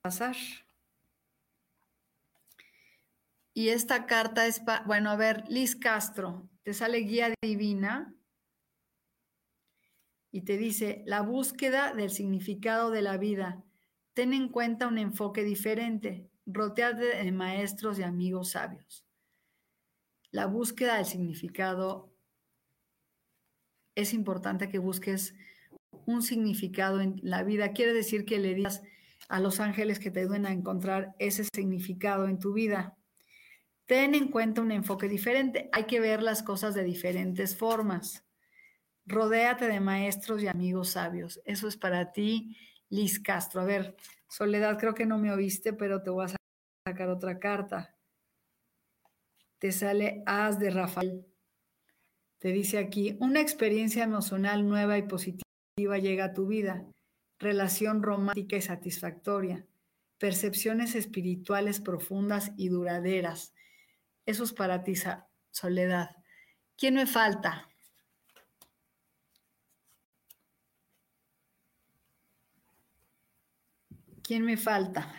Pasar. 0.00 0.36
Y 3.60 3.68
esta 3.68 4.06
carta 4.06 4.46
es 4.46 4.58
para, 4.58 4.84
bueno, 4.86 5.10
a 5.10 5.16
ver, 5.16 5.44
Liz 5.50 5.76
Castro, 5.76 6.48
te 6.62 6.72
sale 6.72 7.00
guía 7.00 7.34
divina 7.42 8.14
y 10.32 10.46
te 10.46 10.56
dice, 10.56 11.02
la 11.04 11.20
búsqueda 11.20 11.92
del 11.92 12.08
significado 12.08 12.90
de 12.90 13.02
la 13.02 13.18
vida. 13.18 13.62
Ten 14.14 14.32
en 14.32 14.48
cuenta 14.48 14.88
un 14.88 14.96
enfoque 14.96 15.44
diferente. 15.44 16.30
Roteate 16.46 17.22
de 17.22 17.32
maestros 17.32 17.98
y 17.98 18.02
amigos 18.02 18.52
sabios. 18.52 19.04
La 20.30 20.46
búsqueda 20.46 20.96
del 20.96 21.04
significado 21.04 22.10
es 23.94 24.14
importante 24.14 24.70
que 24.70 24.78
busques 24.78 25.34
un 26.06 26.22
significado 26.22 27.02
en 27.02 27.20
la 27.22 27.42
vida. 27.42 27.72
Quiere 27.74 27.92
decir 27.92 28.24
que 28.24 28.38
le 28.38 28.54
digas 28.54 28.82
a 29.28 29.38
los 29.38 29.60
ángeles 29.60 29.98
que 29.98 30.10
te 30.10 30.20
ayuden 30.20 30.46
a 30.46 30.52
encontrar 30.52 31.14
ese 31.18 31.44
significado 31.54 32.26
en 32.26 32.38
tu 32.38 32.54
vida. 32.54 32.96
Ten 33.90 34.14
en 34.14 34.28
cuenta 34.28 34.60
un 34.60 34.70
enfoque 34.70 35.08
diferente. 35.08 35.68
Hay 35.72 35.86
que 35.86 35.98
ver 35.98 36.22
las 36.22 36.44
cosas 36.44 36.76
de 36.76 36.84
diferentes 36.84 37.56
formas. 37.56 38.24
Rodéate 39.04 39.66
de 39.66 39.80
maestros 39.80 40.44
y 40.44 40.46
amigos 40.46 40.90
sabios. 40.90 41.40
Eso 41.44 41.66
es 41.66 41.76
para 41.76 42.12
ti, 42.12 42.56
Liz 42.88 43.18
Castro. 43.18 43.60
A 43.60 43.64
ver, 43.64 43.96
Soledad, 44.28 44.78
creo 44.78 44.94
que 44.94 45.06
no 45.06 45.18
me 45.18 45.32
oíste, 45.32 45.72
pero 45.72 46.04
te 46.04 46.10
voy 46.10 46.26
a 46.26 46.36
sacar 46.86 47.08
otra 47.08 47.40
carta. 47.40 47.96
Te 49.58 49.72
sale 49.72 50.22
As 50.24 50.60
de 50.60 50.70
Rafael. 50.70 51.26
Te 52.38 52.52
dice 52.52 52.78
aquí, 52.78 53.16
una 53.18 53.40
experiencia 53.40 54.04
emocional 54.04 54.68
nueva 54.68 54.98
y 54.98 55.02
positiva 55.02 55.98
llega 55.98 56.26
a 56.26 56.32
tu 56.32 56.46
vida. 56.46 56.86
Relación 57.40 58.04
romántica 58.04 58.54
y 58.54 58.62
satisfactoria. 58.62 59.66
Percepciones 60.18 60.94
espirituales 60.94 61.80
profundas 61.80 62.52
y 62.56 62.68
duraderas 62.68 63.52
eso 64.30 64.44
es 64.44 64.52
para 64.52 64.82
ti, 64.84 64.94
Soledad. 65.50 66.10
¿Quién 66.76 66.94
me 66.94 67.06
falta? 67.06 67.68
¿Quién 74.22 74.44
me 74.44 74.56
falta? 74.56 75.12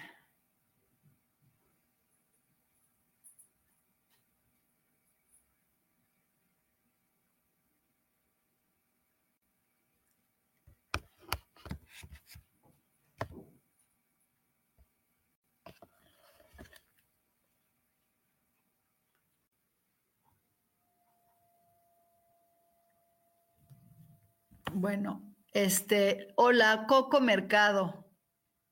Bueno, 24.82 25.22
este, 25.54 26.34
hola, 26.38 26.88
Coco 26.88 27.22
Mercado. 27.22 28.10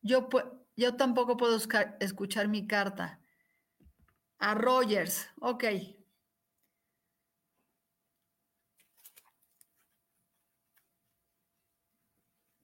Yo, 0.01 0.27
yo 0.75 0.95
tampoco 0.97 1.37
puedo 1.37 1.55
escuchar 1.99 2.47
mi 2.47 2.65
carta. 2.65 3.21
A 4.39 4.55
Rogers, 4.55 5.29
ok. 5.39 5.65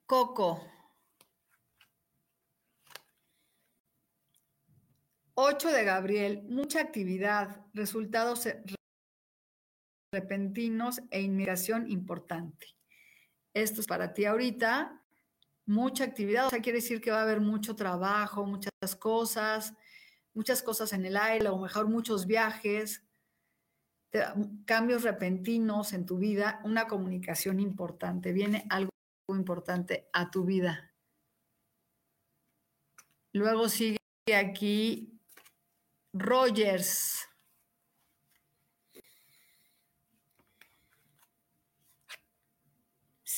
Coco. 0.08 0.65
Ocho 5.36 5.69
de 5.69 5.84
Gabriel, 5.84 6.41
mucha 6.49 6.81
actividad, 6.81 7.63
resultados 7.75 8.47
repentinos 10.12 11.03
e 11.12 11.21
inmigración 11.21 11.88
importante 11.91 12.75
esto 13.56 13.82
es 13.82 13.88
para 13.88 14.13
ti 14.13 14.26
ahorita, 14.26 15.02
mucha 15.65 16.04
actividad, 16.04 16.48
o 16.48 16.50
sea, 16.52 16.62
quiere 16.62 16.80
decir 16.80 17.02
que 17.02 17.10
va 17.10 17.20
a 17.20 17.24
haber 17.24 17.41
mucho 17.41 17.76
trabajo, 17.76 18.46
muchas 18.46 18.72
cosas, 19.00 19.74
muchas 20.34 20.62
cosas 20.62 20.94
en 20.94 21.06
el 21.06 21.18
aire, 21.18 21.48
o 21.48 21.58
mejor 21.58 21.88
muchos 21.88 22.28
viajes, 22.28 23.02
cambios 24.65 25.04
repentinos 25.04 25.94
en 25.94 26.06
tu 26.06 26.18
vida, 26.18 26.62
una 26.63 26.88
comunicación 26.88 27.60
importante, 27.60 28.32
viene 28.34 28.65
algo 28.70 28.91
importante 29.30 30.10
a 30.13 30.30
tu 30.30 30.46
vida. 30.46 30.94
Luego 33.34 33.68
sigue 33.68 33.98
aquí 34.34 35.20
Rogers. 36.13 37.28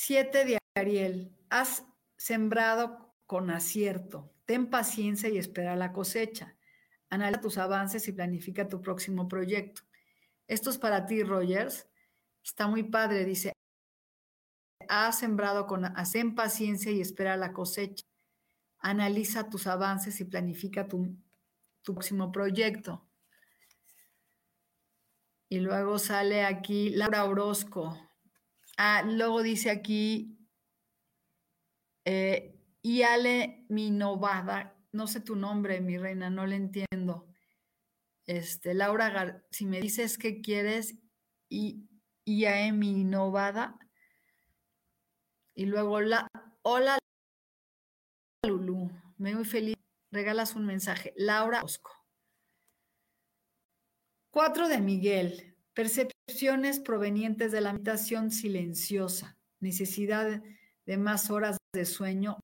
Siete 0.08 0.46
de 0.46 0.56
Ariel, 0.74 1.36
has 1.50 1.84
sembrado 2.16 3.14
con 3.26 3.50
acierto. 3.50 4.32
Ten 4.46 4.70
paciencia 4.70 5.28
y 5.28 5.36
espera 5.36 5.76
la 5.76 5.92
cosecha. 5.92 6.56
Analiza 7.10 7.42
tus 7.42 7.58
avances 7.58 8.08
y 8.08 8.12
planifica 8.12 8.68
tu 8.68 8.80
próximo 8.80 9.28
proyecto. 9.28 9.82
Esto 10.46 10.70
es 10.70 10.78
para 10.78 11.04
ti, 11.04 11.22
Rogers. 11.22 11.90
Está 12.42 12.68
muy 12.68 12.84
padre, 12.84 13.26
dice. 13.26 13.52
Has 14.88 15.18
sembrado 15.18 15.66
con 15.66 15.84
ten 16.10 16.34
paciencia 16.34 16.90
y 16.90 17.02
espera 17.02 17.36
la 17.36 17.52
cosecha. 17.52 18.02
Analiza 18.78 19.50
tus 19.50 19.66
avances 19.66 20.18
y 20.22 20.24
planifica 20.24 20.88
tu, 20.88 21.18
tu 21.82 21.92
próximo 21.92 22.32
proyecto. 22.32 23.06
Y 25.50 25.58
luego 25.58 25.98
sale 25.98 26.46
aquí 26.46 26.88
Laura 26.88 27.26
Orozco. 27.26 28.07
Ah, 28.78 29.02
luego 29.04 29.42
dice 29.42 29.70
aquí, 29.70 30.38
eh, 32.04 32.54
Iale 32.82 33.66
Minovada, 33.68 34.80
no 34.92 35.08
sé 35.08 35.20
tu 35.20 35.34
nombre, 35.34 35.80
mi 35.80 35.98
reina, 35.98 36.30
no 36.30 36.46
le 36.46 36.56
entiendo. 36.56 37.26
Este, 38.24 38.74
Laura, 38.74 39.42
si 39.50 39.66
me 39.66 39.80
dices 39.80 40.16
qué 40.16 40.40
quieres, 40.40 40.94
y 41.48 41.88
Iae 42.24 42.72
Minovada. 42.72 43.78
Y 45.54 45.66
luego, 45.66 46.00
la, 46.00 46.28
hola 46.62 46.98
Lulu, 48.46 48.92
me 49.16 49.34
muy 49.34 49.44
feliz 49.44 49.74
regalas 50.12 50.54
un 50.54 50.66
mensaje. 50.66 51.12
Laura 51.16 51.64
Osco. 51.64 51.92
Cuatro 54.30 54.68
de 54.68 54.80
Miguel. 54.80 55.56
Percepciones 56.28 56.78
provenientes 56.78 57.52
de 57.52 57.62
la 57.62 57.70
habitación 57.70 58.30
silenciosa. 58.30 59.38
Necesidad 59.60 60.42
de 60.84 60.96
más 60.98 61.30
horas 61.30 61.56
de 61.72 61.86
sueño 61.86 62.38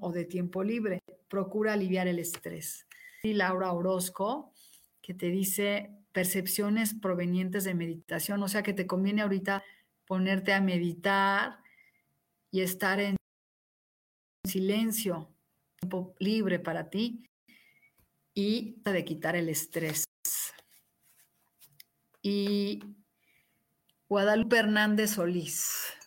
o 0.00 0.10
de 0.10 0.24
tiempo 0.24 0.64
libre. 0.64 0.98
Procura 1.28 1.74
aliviar 1.74 2.08
el 2.08 2.18
estrés. 2.18 2.88
Y 3.22 3.34
Laura 3.34 3.70
Orozco, 3.70 4.52
que 5.00 5.14
te 5.14 5.28
dice 5.28 5.92
percepciones 6.10 6.92
provenientes 6.92 7.62
de 7.62 7.74
meditación, 7.74 8.42
o 8.42 8.48
sea 8.48 8.64
que 8.64 8.72
te 8.72 8.88
conviene 8.88 9.22
ahorita 9.22 9.62
ponerte 10.04 10.52
a 10.52 10.60
meditar 10.60 11.60
y 12.50 12.62
estar 12.62 12.98
en 12.98 13.16
silencio, 14.44 15.32
tiempo 15.78 16.16
libre 16.18 16.58
para 16.58 16.90
ti 16.90 17.24
y 18.34 18.82
de 18.82 19.04
quitar 19.04 19.36
el 19.36 19.50
estrés. 19.50 20.04
Y 22.22 22.80
Guadalupe 24.08 24.58
Hernández 24.58 25.12
Solís. 25.12 25.98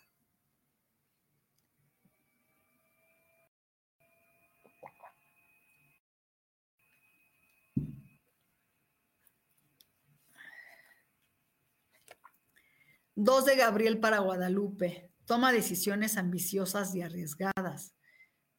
Dos 13.15 13.45
de 13.45 13.56
Gabriel 13.56 14.00
para 14.00 14.17
Guadalupe. 14.17 15.12
Toma 15.26 15.52
decisiones 15.52 16.17
ambiciosas 16.17 16.95
y 16.95 17.04
arriesgadas. 17.04 17.93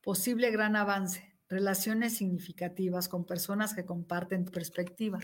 Posible 0.02 0.52
gran 0.52 0.76
avance. 0.76 1.36
Relaciones 1.48 2.16
significativas 2.16 3.08
con 3.08 3.26
personas 3.26 3.74
que 3.74 3.84
comparten 3.84 4.44
tu 4.44 4.52
perspectiva. 4.52 5.18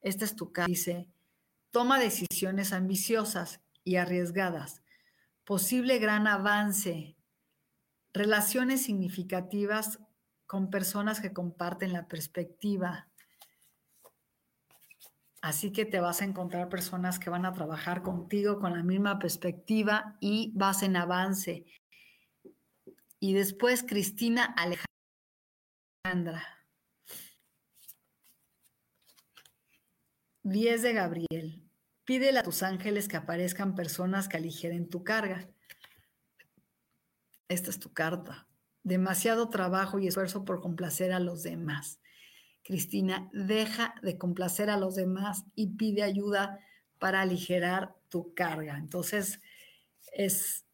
Esta 0.00 0.24
es 0.24 0.36
tu 0.36 0.52
caso. 0.52 0.68
Dice, 0.68 1.08
toma 1.70 1.98
decisiones 1.98 2.72
ambiciosas 2.72 3.60
y 3.84 3.96
arriesgadas. 3.96 4.82
Posible 5.44 5.98
gran 5.98 6.26
avance. 6.26 7.16
Relaciones 8.12 8.82
significativas 8.82 10.00
con 10.46 10.70
personas 10.70 11.20
que 11.20 11.32
comparten 11.32 11.92
la 11.92 12.08
perspectiva. 12.08 13.08
Así 15.42 15.72
que 15.72 15.86
te 15.86 16.00
vas 16.00 16.20
a 16.20 16.24
encontrar 16.24 16.68
personas 16.68 17.18
que 17.18 17.30
van 17.30 17.46
a 17.46 17.52
trabajar 17.52 18.02
contigo 18.02 18.58
con 18.58 18.74
la 18.76 18.82
misma 18.82 19.18
perspectiva 19.18 20.16
y 20.20 20.52
vas 20.54 20.82
en 20.82 20.96
avance. 20.96 21.64
Y 23.20 23.32
después 23.32 23.82
Cristina 23.82 24.54
Alejandra. 26.04 26.59
10 30.42 30.82
de 30.82 30.92
Gabriel. 30.92 31.70
Pídele 32.04 32.38
a 32.38 32.42
tus 32.42 32.62
ángeles 32.62 33.08
que 33.08 33.16
aparezcan 33.16 33.74
personas 33.74 34.28
que 34.28 34.36
aligeren 34.36 34.88
tu 34.88 35.04
carga. 35.04 35.48
Esta 37.48 37.70
es 37.70 37.78
tu 37.78 37.92
carta. 37.92 38.48
Demasiado 38.82 39.50
trabajo 39.50 39.98
y 39.98 40.06
esfuerzo 40.06 40.44
por 40.44 40.60
complacer 40.60 41.12
a 41.12 41.20
los 41.20 41.42
demás. 41.42 42.00
Cristina, 42.62 43.28
deja 43.32 43.94
de 44.02 44.16
complacer 44.16 44.70
a 44.70 44.76
los 44.76 44.94
demás 44.94 45.44
y 45.54 45.76
pide 45.76 46.02
ayuda 46.02 46.58
para 46.98 47.20
aligerar 47.20 47.94
tu 48.08 48.34
carga. 48.34 48.76
Entonces, 48.76 49.40
es, 50.12 50.64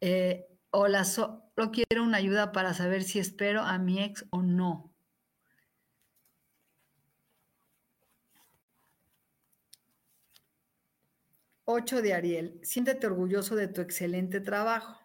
eh, 0.00 0.46
hola, 0.70 1.04
solo 1.04 1.70
quiero 1.72 2.02
una 2.02 2.18
ayuda 2.18 2.52
para 2.52 2.74
saber 2.74 3.02
si 3.04 3.18
espero 3.18 3.62
a 3.62 3.78
mi 3.78 4.02
ex 4.02 4.26
o 4.30 4.42
no. 4.42 4.95
Ocho 11.68 12.00
de 12.00 12.14
Ariel, 12.14 12.60
siéntete 12.62 13.08
orgulloso 13.08 13.56
de 13.56 13.66
tu 13.66 13.80
excelente 13.80 14.40
trabajo. 14.40 15.00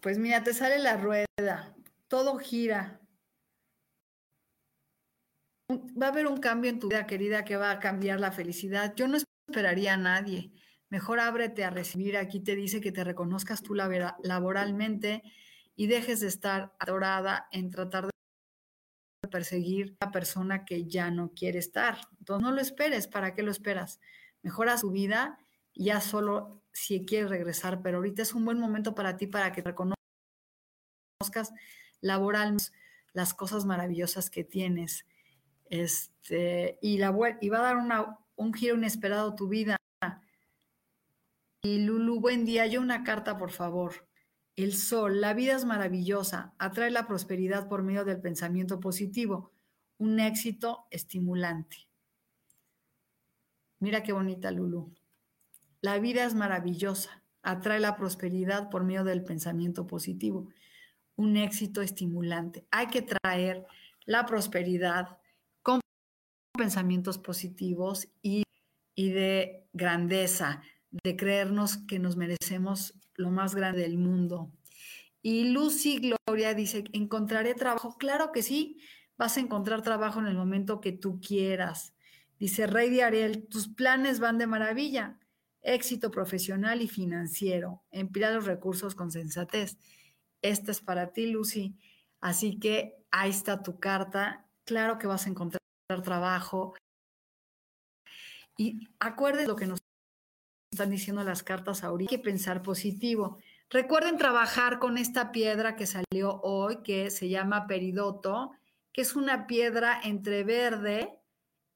Pues 0.00 0.16
mira, 0.18 0.42
te 0.42 0.54
sale 0.54 0.78
la 0.78 0.96
rueda, 0.96 1.76
todo 2.08 2.38
gira. 2.38 3.00
Va 5.70 6.06
a 6.06 6.08
haber 6.08 6.26
un 6.26 6.38
cambio 6.38 6.70
en 6.70 6.78
tu 6.78 6.88
vida, 6.88 7.06
querida, 7.06 7.44
que 7.44 7.56
va 7.56 7.70
a 7.70 7.78
cambiar 7.78 8.18
la 8.18 8.32
felicidad. 8.32 8.94
Yo 8.96 9.08
no 9.08 9.18
esperaría 9.18 9.92
a 9.92 9.96
nadie. 9.98 10.52
Mejor 10.88 11.20
ábrete 11.20 11.64
a 11.64 11.70
recibir. 11.70 12.16
Aquí 12.16 12.40
te 12.40 12.56
dice 12.56 12.80
que 12.80 12.92
te 12.92 13.04
reconozcas 13.04 13.62
tú 13.62 13.74
laboralmente 13.74 15.22
y 15.76 15.86
dejes 15.86 16.20
de 16.20 16.28
estar 16.28 16.74
adorada 16.78 17.46
en 17.52 17.68
tratar 17.68 18.06
de 18.06 18.17
perseguir 19.30 19.96
a 20.00 20.06
la 20.06 20.12
persona 20.12 20.64
que 20.64 20.86
ya 20.86 21.10
no 21.10 21.32
quiere 21.34 21.58
estar. 21.58 21.98
Entonces 22.18 22.42
no 22.42 22.52
lo 22.52 22.60
esperes. 22.60 23.06
¿Para 23.06 23.34
qué 23.34 23.42
lo 23.42 23.50
esperas? 23.50 24.00
Mejora 24.42 24.78
su 24.78 24.90
vida 24.90 25.38
ya 25.74 26.00
solo 26.00 26.62
si 26.72 27.04
quieres 27.04 27.30
regresar, 27.30 27.82
pero 27.82 27.98
ahorita 27.98 28.22
es 28.22 28.34
un 28.34 28.44
buen 28.44 28.58
momento 28.58 28.94
para 28.94 29.16
ti 29.16 29.26
para 29.26 29.52
que 29.52 29.62
reconozcas 29.62 29.96
laboralmente 32.00 32.64
las 33.12 33.34
cosas 33.34 33.64
maravillosas 33.64 34.30
que 34.30 34.44
tienes. 34.44 35.06
Este, 35.70 36.78
y, 36.82 36.98
la, 36.98 37.14
y 37.40 37.48
va 37.48 37.58
a 37.58 37.74
dar 37.74 38.16
un 38.36 38.54
giro 38.54 38.76
inesperado 38.76 39.34
tu 39.34 39.48
vida. 39.48 39.76
Y 41.62 41.84
Lulu, 41.84 42.20
buen 42.20 42.44
día. 42.44 42.66
Yo 42.66 42.80
una 42.80 43.04
carta, 43.04 43.36
por 43.36 43.50
favor. 43.50 44.07
El 44.58 44.74
sol, 44.74 45.20
la 45.20 45.34
vida 45.34 45.54
es 45.54 45.64
maravillosa, 45.64 46.52
atrae 46.58 46.90
la 46.90 47.06
prosperidad 47.06 47.68
por 47.68 47.84
medio 47.84 48.04
del 48.04 48.20
pensamiento 48.20 48.80
positivo, 48.80 49.52
un 49.98 50.18
éxito 50.18 50.88
estimulante. 50.90 51.86
Mira 53.78 54.02
qué 54.02 54.12
bonita 54.12 54.50
Lulu. 54.50 54.92
La 55.80 56.00
vida 56.00 56.24
es 56.24 56.34
maravillosa, 56.34 57.22
atrae 57.40 57.78
la 57.78 57.94
prosperidad 57.96 58.68
por 58.68 58.82
medio 58.82 59.04
del 59.04 59.22
pensamiento 59.22 59.86
positivo, 59.86 60.48
un 61.14 61.36
éxito 61.36 61.80
estimulante. 61.80 62.66
Hay 62.72 62.88
que 62.88 63.02
traer 63.02 63.64
la 64.06 64.26
prosperidad 64.26 65.18
con 65.62 65.78
pensamientos 66.58 67.18
positivos 67.18 68.08
y, 68.22 68.42
y 68.96 69.10
de 69.10 69.68
grandeza, 69.72 70.62
de 70.90 71.14
creernos 71.14 71.76
que 71.76 72.00
nos 72.00 72.16
merecemos 72.16 72.98
lo 73.18 73.30
más 73.30 73.54
grande 73.54 73.82
del 73.82 73.98
mundo. 73.98 74.50
Y 75.20 75.50
Lucy 75.50 76.14
Gloria 76.26 76.54
dice, 76.54 76.84
¿encontraré 76.92 77.54
trabajo? 77.54 77.98
Claro 77.98 78.32
que 78.32 78.42
sí, 78.42 78.80
vas 79.18 79.36
a 79.36 79.40
encontrar 79.40 79.82
trabajo 79.82 80.20
en 80.20 80.26
el 80.26 80.36
momento 80.36 80.80
que 80.80 80.92
tú 80.92 81.20
quieras. 81.20 81.94
Dice 82.38 82.66
Rey 82.66 82.88
de 82.88 83.02
Ariel, 83.02 83.46
tus 83.48 83.68
planes 83.68 84.20
van 84.20 84.38
de 84.38 84.46
maravilla 84.46 85.18
éxito 85.62 86.10
profesional 86.10 86.82
y 86.82 86.88
financiero. 86.88 87.82
Emplea 87.90 88.30
los 88.30 88.46
recursos 88.46 88.94
con 88.94 89.10
sensatez. 89.10 89.76
Esta 90.42 90.70
es 90.70 90.80
para 90.80 91.12
ti, 91.12 91.26
Lucy. 91.26 91.76
Así 92.20 92.58
que 92.58 92.96
ahí 93.10 93.30
está 93.30 93.62
tu 93.62 93.78
carta. 93.78 94.46
Claro 94.64 94.98
que 94.98 95.06
vas 95.06 95.26
a 95.26 95.30
encontrar 95.30 95.60
trabajo. 96.02 96.74
Y 98.56 98.88
acuerden 98.98 99.46
lo 99.46 99.56
que 99.56 99.66
nos 99.66 99.80
están 100.70 100.90
diciendo 100.90 101.24
las 101.24 101.42
cartas 101.42 101.84
ahorita. 101.84 102.10
Hay 102.10 102.18
que 102.18 102.22
pensar 102.22 102.62
positivo. 102.62 103.38
Recuerden 103.70 104.16
trabajar 104.16 104.78
con 104.78 104.98
esta 104.98 105.32
piedra 105.32 105.76
que 105.76 105.86
salió 105.86 106.40
hoy, 106.42 106.82
que 106.82 107.10
se 107.10 107.28
llama 107.28 107.66
peridoto, 107.66 108.52
que 108.92 109.02
es 109.02 109.16
una 109.16 109.46
piedra 109.46 110.00
entre 110.02 110.44
verde 110.44 111.18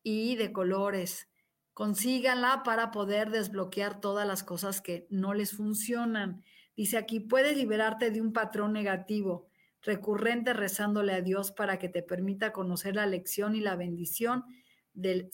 y 0.03 0.37
de 0.37 0.53
colores 0.53 1.29
consíganla 1.75 2.63
para 2.65 2.91
poder 2.91 3.31
desbloquear 3.31 4.01
todas 4.01 4.27
las 4.27 4.43
cosas 4.43 4.81
que 4.81 5.07
no 5.11 5.35
les 5.35 5.53
funcionan. 5.53 6.43
Dice 6.77 6.97
aquí, 6.97 7.21
puedes 7.21 7.57
liberarte 7.57 8.11
de 8.11 8.21
un 8.21 8.33
patrón 8.33 8.73
negativo 8.73 9.49
recurrente 9.83 10.53
rezándole 10.53 11.13
a 11.13 11.23
Dios 11.23 11.51
para 11.51 11.79
que 11.79 11.89
te 11.89 12.03
permita 12.03 12.53
conocer 12.53 12.95
la 12.95 13.07
lección 13.07 13.57
y 13.57 13.61
la 13.61 13.75
bendición 13.75 14.45
de 14.93 15.29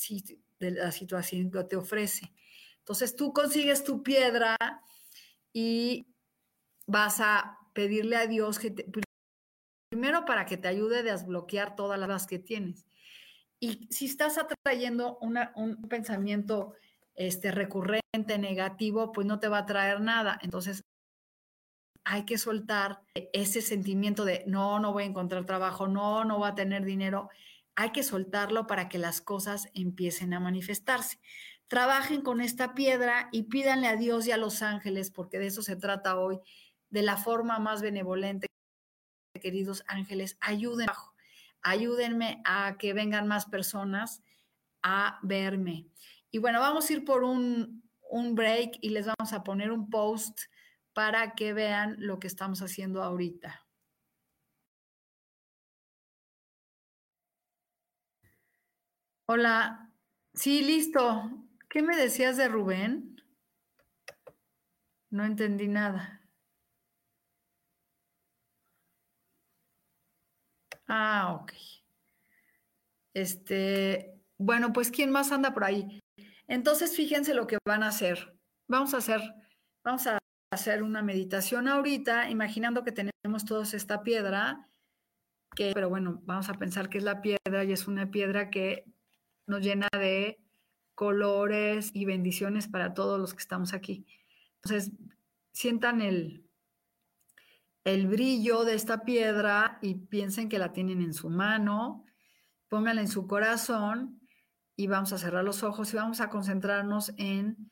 la 0.59 0.90
situación 0.92 1.51
que 1.51 1.64
te 1.64 1.77
ofrece. 1.77 2.33
Entonces 2.88 3.16
tú 3.16 3.35
consigues 3.35 3.85
tu 3.85 4.03
piedra 4.03 4.57
y 5.53 6.07
vas 6.87 7.20
a 7.20 7.59
pedirle 7.74 8.16
a 8.16 8.27
Dios 8.27 8.59
que 8.59 8.70
te, 8.70 8.90
primero 9.90 10.24
para 10.24 10.46
que 10.46 10.57
te 10.57 10.68
ayude 10.68 11.01
a 11.01 11.03
desbloquear 11.03 11.77
todas 11.77 12.01
las 12.01 12.27
que 12.27 12.38
tienes. 12.38 12.87
Y 13.61 13.88
si 13.90 14.07
estás 14.07 14.38
atrayendo 14.38 15.18
un 15.18 15.87
pensamiento 15.90 16.72
este, 17.14 17.51
recurrente, 17.51 18.38
negativo, 18.38 19.12
pues 19.12 19.27
no 19.27 19.38
te 19.38 19.48
va 19.48 19.59
a 19.59 19.66
traer 19.66 20.01
nada. 20.01 20.38
Entonces, 20.40 20.83
hay 22.05 22.24
que 22.24 22.38
soltar 22.38 23.03
ese 23.35 23.61
sentimiento 23.61 24.24
de 24.24 24.44
no, 24.46 24.81
no 24.81 24.94
voy 24.94 25.03
a 25.03 25.07
encontrar 25.07 25.44
trabajo, 25.44 25.88
no, 25.88 26.24
no 26.24 26.38
voy 26.38 26.48
a 26.48 26.55
tener 26.55 26.87
dinero. 26.87 27.29
Hay 27.74 27.90
que 27.92 28.03
soltarlo 28.03 28.66
para 28.66 28.88
que 28.88 28.96
las 28.96 29.20
cosas 29.20 29.68
empiecen 29.74 30.33
a 30.33 30.40
manifestarse. 30.40 31.18
Trabajen 31.69 32.23
con 32.23 32.41
esta 32.41 32.75
piedra 32.75 33.29
y 33.31 33.45
pídanle 33.45 33.89
a 33.89 33.97
Dios 33.97 34.27
y 34.27 34.33
a 34.33 34.37
los 34.39 34.63
ángeles, 34.63 35.11
porque 35.11 35.39
de 35.39 35.47
eso 35.47 35.63
se 35.63 35.77
trata 35.77 36.19
hoy, 36.19 36.41
de 36.91 37.03
la 37.03 37.17
forma 37.17 37.59
más 37.59 37.83
benevolente, 37.83 38.49
queridos 39.41 39.85
ángeles, 39.87 40.37
ayúdenme, 40.41 40.93
ayúdenme 41.63 42.43
a 42.45 42.77
que 42.79 42.95
vengan 42.95 43.29
más 43.29 43.47
personas 43.47 44.23
a 44.83 45.19
verme. 45.23 45.87
Y 46.31 46.39
bueno, 46.39 46.61
vamos 46.61 46.89
a 46.89 46.93
ir 46.95 47.05
por 47.05 47.23
un, 47.23 47.89
un 48.11 48.35
break 48.35 48.79
y 48.81 48.91
les 48.91 49.07
vamos 49.07 49.33
a 49.33 49.45
poner 49.45 49.71
un 49.71 49.91
post 49.91 50.41
para 50.95 51.35
que 51.35 51.53
vean 51.53 51.97
lo 51.99 52.19
que 52.19 52.27
estamos 52.27 52.63
haciendo 52.63 53.03
ahorita. 53.03 53.65
Hola, 59.27 59.93
sí, 60.33 60.63
listo. 60.63 61.48
¿Qué 61.69 61.83
me 61.83 61.97
decías 61.97 62.37
de 62.37 62.49
Rubén? 62.49 63.23
No 65.11 65.25
entendí 65.25 65.69
nada. 65.69 66.21
Ah, 70.87 71.35
ok. 71.35 71.53
Este, 73.15 74.15
bueno, 74.39 74.73
pues 74.73 74.91
¿quién 74.91 75.11
más 75.11 75.33
anda 75.33 75.53
por 75.53 75.65
ahí? 75.65 76.01
Entonces, 76.47 76.97
fíjense 76.97 77.35
lo 77.35 77.47
que 77.47 77.59
van 77.67 77.83
a 77.83 77.89
hacer. 77.89 78.35
Vamos 78.69 78.95
a 78.95 78.99
hacer, 78.99 79.21
vamos 79.85 80.07
a 80.07 80.19
hacer 80.51 80.83
una 80.83 81.03
meditación 81.03 81.69
ahorita, 81.69 82.31
imaginando 82.31 82.85
que 82.85 82.93
tenemos 82.93 83.45
todos 83.45 83.75
esta 83.75 84.03
piedra, 84.03 84.69
que, 85.55 85.73
pero 85.75 85.91
bueno, 85.91 86.23
vamos 86.25 86.49
a 86.49 86.55
pensar 86.55 86.89
que 86.89 86.99
es 86.99 87.05
la 87.05 87.21
piedra 87.21 87.65
y 87.65 87.73
es 87.73 87.87
una 87.89 88.11
piedra 88.11 88.51
que 88.51 88.85
nos 89.47 89.61
llena 89.61 89.89
de 89.93 90.41
colores 90.99 91.93
y 91.95 92.07
bendiciones 92.07 92.67
para 92.67 92.93
todos 92.93 93.21
los 93.21 93.33
que 93.33 93.39
estamos 93.39 93.73
aquí. 93.73 94.05
Entonces, 94.57 94.91
sientan 95.53 96.01
el, 96.01 96.45
el 97.85 98.09
brillo 98.09 98.65
de 98.65 98.75
esta 98.75 99.05
piedra 99.05 99.79
y 99.81 99.95
piensen 99.95 100.49
que 100.49 100.59
la 100.59 100.73
tienen 100.73 101.01
en 101.01 101.15
su 101.15 101.31
mano, 101.31 102.05
pónganla 102.67 103.01
en 103.01 103.07
su 103.07 103.29
corazón 103.29 104.21
y 104.75 104.89
vamos 104.89 105.13
a 105.13 105.19
cerrar 105.19 105.45
los 105.45 105.63
ojos 105.63 105.95
y 105.95 105.97
vamos 105.97 106.21
a 106.21 106.31
concentrarnos 106.31 107.13
en 107.17 107.71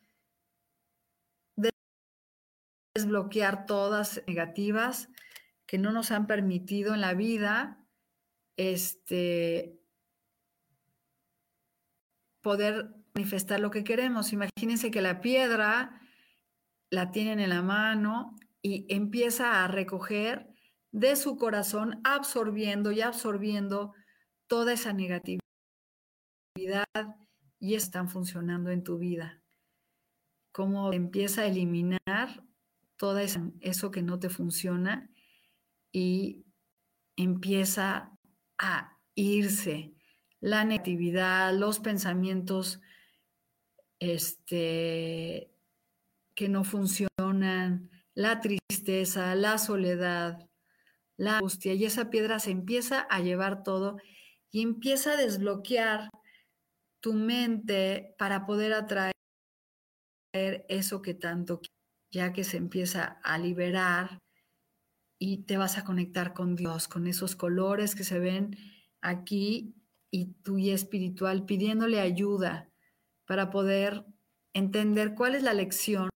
desbloquear 2.95 3.67
todas 3.67 4.23
negativas 4.29 5.09
que 5.67 5.79
no 5.79 5.91
nos 5.91 6.13
han 6.13 6.29
permitido 6.29 6.95
en 6.95 7.01
la 7.01 7.15
vida 7.15 7.85
este, 8.57 9.81
poder 12.41 12.95
manifestar 13.17 13.61
lo 13.61 13.71
que 13.71 13.83
queremos. 13.83 14.35
Imagínense 14.35 14.91
que 14.91 15.01
la 15.01 15.23
piedra 15.23 16.03
la 16.91 17.11
tienen 17.11 17.41
en 17.41 17.49
la 17.49 17.63
mano 17.63 18.37
y 18.61 18.85
empieza 18.95 19.65
a 19.65 19.69
recoger 19.69 20.49
de 20.93 21.17
su 21.17 21.37
corazón, 21.37 22.01
absorbiendo 22.05 22.93
y 22.93 23.01
absorbiendo 23.01 23.95
toda 24.49 24.75
esa 24.75 24.93
negatividad 24.93 25.47
y 27.59 27.75
están 27.75 28.11
funcionando 28.11 28.71
en 28.71 28.85
tu 28.85 28.99
vida. 28.99 29.43
Cómo 30.53 30.93
empieza 30.93 31.43
a 31.43 31.47
eliminar 31.47 32.45
todo 32.97 33.19
eso 33.19 33.91
que 33.91 34.03
no 34.03 34.19
te 34.19 34.29
funciona 34.29 35.11
y 35.91 36.45
empieza 37.17 38.13
a 38.59 38.99
irse 39.15 39.95
la 40.41 40.65
negatividad, 40.65 41.55
los 41.55 41.81
pensamientos 41.81 42.81
este, 43.99 45.51
que 46.35 46.49
no 46.49 46.65
funcionan, 46.65 47.91
la 48.15 48.41
tristeza, 48.41 49.35
la 49.35 49.59
soledad, 49.59 50.49
la 51.17 51.39
angustia, 51.39 51.75
y 51.75 51.85
esa 51.85 52.11
piedra 52.11 52.39
se 52.39 52.51
empieza 52.51 53.01
a 53.01 53.21
llevar 53.21 53.63
todo 53.63 53.99
y 54.51 54.63
empieza 54.63 55.13
a 55.13 55.17
desbloquear 55.17 56.09
tu 57.01 57.15
mente 57.15 58.15
para 58.19 58.47
poder 58.47 58.73
atraer 58.73 59.13
eso 60.69 61.03
que 61.03 61.15
tanto 61.15 61.61
ya 62.11 62.33
que 62.33 62.45
se 62.45 62.57
empieza 62.57 63.21
a 63.23 63.39
liberar 63.39 64.19
y 65.19 65.45
te 65.45 65.57
vas 65.57 65.79
a 65.79 65.85
conectar 65.85 66.35
con 66.35 66.57
Dios, 66.57 66.89
con 66.89 67.07
esos 67.07 67.37
colores 67.37 67.95
que 67.95 68.05
se 68.05 68.19
ven 68.19 68.57
aquí 69.01 69.75
y 70.11 70.35
tu 70.43 70.57
guía 70.57 70.75
espiritual 70.75 71.45
pidiéndole 71.47 72.01
ayuda 72.01 72.71
para 73.27 73.51
poder 73.51 74.05
entender 74.55 75.15
cuál 75.15 75.35
es 75.35 75.43
la 75.43 75.53
lección 75.53 76.09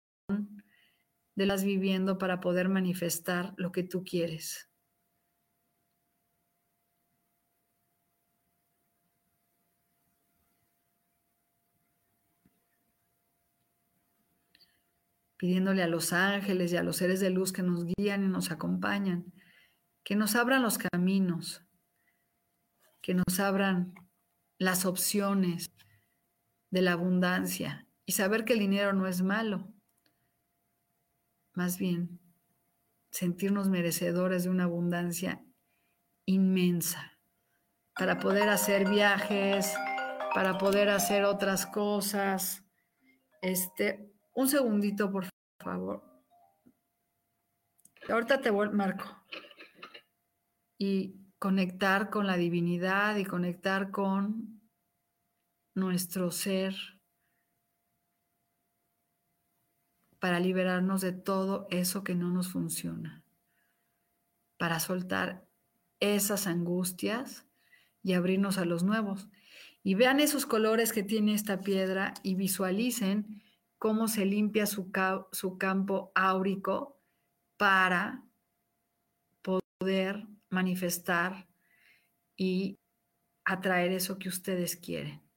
de 1.34 1.46
las 1.46 1.64
viviendo 1.64 2.18
para 2.18 2.40
poder 2.40 2.68
manifestar 2.68 3.54
lo 3.56 3.72
que 3.72 3.82
tú 3.82 4.04
quieres. 4.04 4.66
pidiéndole 15.36 15.82
a 15.82 15.86
los 15.86 16.12
ángeles 16.12 16.70
y 16.70 16.76
a 16.76 16.82
los 16.82 16.96
seres 16.96 17.18
de 17.18 17.30
luz 17.30 17.50
que 17.50 17.62
nos 17.62 17.86
guían 17.86 18.22
y 18.22 18.28
nos 18.28 18.50
acompañan, 18.50 19.32
que 20.04 20.14
nos 20.14 20.36
abran 20.36 20.62
los 20.62 20.76
caminos, 20.76 21.64
que 23.00 23.14
nos 23.14 23.40
abran 23.40 23.94
las 24.58 24.84
opciones 24.84 25.70
de 26.70 26.82
la 26.82 26.92
abundancia 26.92 27.86
y 28.06 28.12
saber 28.12 28.44
que 28.44 28.54
el 28.54 28.60
dinero 28.60 28.92
no 28.92 29.06
es 29.06 29.22
malo, 29.22 29.72
más 31.54 31.78
bien 31.78 32.20
sentirnos 33.10 33.68
merecedores 33.68 34.44
de 34.44 34.50
una 34.50 34.64
abundancia 34.64 35.44
inmensa 36.26 37.18
para 37.94 38.18
poder 38.18 38.48
hacer 38.48 38.88
viajes, 38.88 39.74
para 40.34 40.58
poder 40.58 40.88
hacer 40.88 41.24
otras 41.24 41.66
cosas. 41.66 42.64
Este, 43.42 44.12
un 44.34 44.48
segundito, 44.48 45.10
por 45.10 45.26
favor. 45.58 46.02
Ahorita 48.08 48.40
te 48.40 48.50
vuelvo, 48.50 48.74
Marco. 48.74 49.04
Y 50.78 51.20
conectar 51.38 52.10
con 52.10 52.26
la 52.26 52.36
divinidad 52.36 53.16
y 53.16 53.24
conectar 53.24 53.90
con 53.90 54.59
nuestro 55.74 56.30
ser 56.30 56.74
para 60.18 60.38
liberarnos 60.38 61.00
de 61.00 61.12
todo 61.12 61.66
eso 61.70 62.04
que 62.04 62.14
no 62.14 62.30
nos 62.30 62.48
funciona, 62.48 63.24
para 64.58 64.78
soltar 64.78 65.46
esas 65.98 66.46
angustias 66.46 67.46
y 68.02 68.12
abrirnos 68.12 68.58
a 68.58 68.64
los 68.64 68.82
nuevos. 68.82 69.28
Y 69.82 69.94
vean 69.94 70.20
esos 70.20 70.44
colores 70.44 70.92
que 70.92 71.02
tiene 71.02 71.34
esta 71.34 71.62
piedra 71.62 72.12
y 72.22 72.34
visualicen 72.34 73.42
cómo 73.78 74.08
se 74.08 74.26
limpia 74.26 74.66
su, 74.66 74.92
su 75.32 75.56
campo 75.56 76.12
áurico 76.14 77.00
para 77.56 78.22
poder 79.42 80.26
manifestar 80.50 81.48
y 82.36 82.78
atraer 83.44 83.92
eso 83.92 84.18
que 84.18 84.28
ustedes 84.28 84.76
quieren. 84.76 85.29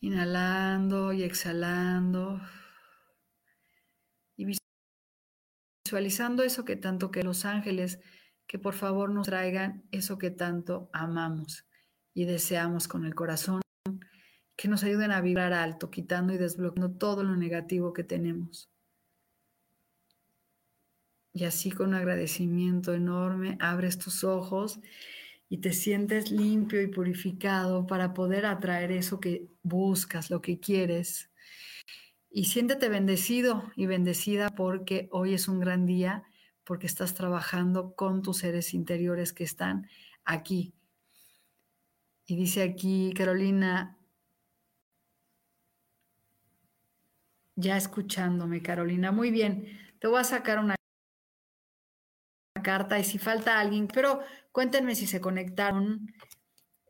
Inhalando 0.00 1.12
y 1.12 1.22
exhalando. 1.22 2.40
visualizando 5.84 6.44
eso 6.44 6.64
que 6.64 6.76
tanto 6.76 7.10
que 7.10 7.22
los 7.22 7.44
ángeles, 7.44 7.98
que 8.46 8.58
por 8.58 8.74
favor 8.74 9.10
nos 9.10 9.26
traigan 9.26 9.84
eso 9.90 10.18
que 10.18 10.30
tanto 10.30 10.88
amamos 10.92 11.66
y 12.14 12.24
deseamos 12.26 12.86
con 12.86 13.04
el 13.04 13.14
corazón, 13.14 13.60
que 14.56 14.68
nos 14.68 14.84
ayuden 14.84 15.10
a 15.10 15.20
vibrar 15.20 15.52
alto, 15.52 15.90
quitando 15.90 16.32
y 16.32 16.38
desbloqueando 16.38 16.96
todo 16.96 17.24
lo 17.24 17.34
negativo 17.34 17.92
que 17.92 18.04
tenemos. 18.04 18.70
Y 21.32 21.44
así 21.44 21.70
con 21.70 21.88
un 21.88 21.94
agradecimiento 21.94 22.94
enorme, 22.94 23.56
abres 23.60 23.98
tus 23.98 24.24
ojos 24.24 24.80
y 25.50 25.58
te 25.58 25.74
sientes 25.74 26.30
limpio 26.30 26.80
y 26.80 26.86
purificado 26.86 27.86
para 27.86 28.14
poder 28.14 28.46
atraer 28.46 28.92
eso 28.92 29.20
que 29.20 29.50
buscas, 29.62 30.30
lo 30.30 30.40
que 30.40 30.58
quieres 30.58 31.30
y 32.30 32.44
siéntete 32.44 32.88
bendecido 32.88 33.72
y 33.74 33.86
bendecida 33.86 34.50
porque 34.50 35.08
hoy 35.10 35.34
es 35.34 35.48
un 35.48 35.58
gran 35.58 35.84
día, 35.84 36.22
porque 36.64 36.86
estás 36.86 37.14
trabajando 37.14 37.94
con 37.96 38.22
tus 38.22 38.38
seres 38.38 38.72
interiores 38.72 39.32
que 39.32 39.44
están 39.44 39.88
aquí. 40.24 40.72
Y 42.26 42.36
dice 42.36 42.62
aquí 42.62 43.12
Carolina, 43.16 43.98
ya 47.56 47.76
escuchándome, 47.76 48.62
Carolina. 48.62 49.10
Muy 49.10 49.32
bien, 49.32 49.66
te 49.98 50.06
voy 50.06 50.20
a 50.20 50.24
sacar 50.24 50.60
una 50.60 50.76
carta 52.62 52.98
y 52.98 53.04
si 53.04 53.18
falta 53.18 53.58
alguien, 53.58 53.88
pero 53.88 54.20
cuéntenme 54.52 54.94
si 54.94 55.06
se 55.06 55.20
conectaron 55.20 56.12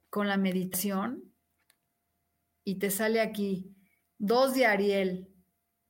con 0.09 0.29
la 0.29 0.37
meditación 0.37 1.33
y 2.65 2.79
te 2.79 2.91
sale 2.91 3.21
aquí 3.21 3.77
dos 4.19 4.55
de 4.55 4.67
Ariel. 4.67 5.29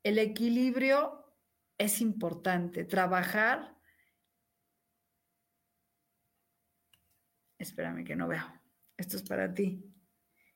El 0.03 0.19
equilibrio 0.19 1.21
es 1.79 2.01
importante, 2.01 2.85
trabajar. 2.85 3.77
Espérame 7.59 8.05
que 8.05 8.17
no 8.17 8.29
veo. 8.29 8.45
Esto 8.97 9.17
es 9.17 9.23
para 9.23 9.53
ti. 9.53 9.85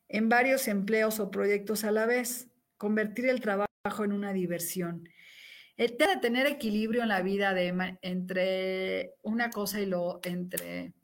En 0.08 0.28
varios 0.28 0.68
empleos 0.68 1.20
o 1.20 1.30
proyectos 1.30 1.84
a 1.84 1.90
la 1.90 2.06
vez, 2.06 2.50
convertir 2.76 3.26
el 3.26 3.40
trabajo 3.40 4.04
en 4.04 4.12
una 4.12 4.32
diversión. 4.32 5.08
El 5.76 5.96
de 5.96 6.16
tener 6.20 6.46
equilibrio 6.46 7.02
en 7.02 7.08
la 7.08 7.22
vida 7.22 7.52
de, 7.52 7.98
entre 8.02 9.14
una 9.22 9.50
cosa 9.50 9.80
y 9.80 9.87
lo 9.87 10.20
entre 10.22 10.94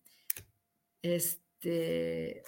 este 1.03 2.43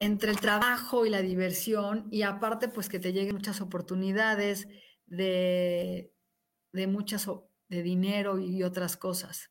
entre 0.00 0.30
el 0.30 0.40
trabajo 0.40 1.04
y 1.06 1.10
la 1.10 1.20
diversión 1.20 2.08
y 2.10 2.22
aparte 2.22 2.68
pues 2.68 2.88
que 2.88 2.98
te 2.98 3.12
lleguen 3.12 3.36
muchas 3.36 3.60
oportunidades 3.60 4.66
de, 5.06 6.12
de 6.72 6.86
muchas 6.86 7.28
de 7.68 7.82
dinero 7.82 8.38
y 8.38 8.62
otras 8.64 8.96
cosas. 8.96 9.50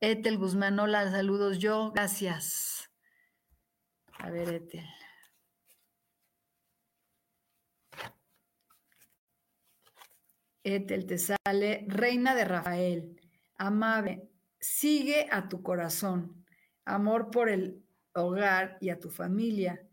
Etel 0.00 0.36
Guzmán, 0.36 0.78
hola, 0.78 1.10
saludos 1.10 1.58
yo, 1.58 1.92
gracias. 1.92 2.90
A 4.18 4.30
ver, 4.30 4.52
Etel. 4.52 5.03
Etel 10.64 11.06
te 11.06 11.18
sale, 11.18 11.84
reina 11.88 12.34
de 12.34 12.44
Rafael, 12.46 13.20
amable, 13.56 14.30
sigue 14.58 15.28
a 15.30 15.46
tu 15.48 15.62
corazón, 15.62 16.44
amor 16.86 17.30
por 17.30 17.50
el 17.50 17.84
hogar 18.14 18.78
y 18.80 18.88
a 18.88 18.98
tu 18.98 19.10
familia. 19.10 19.86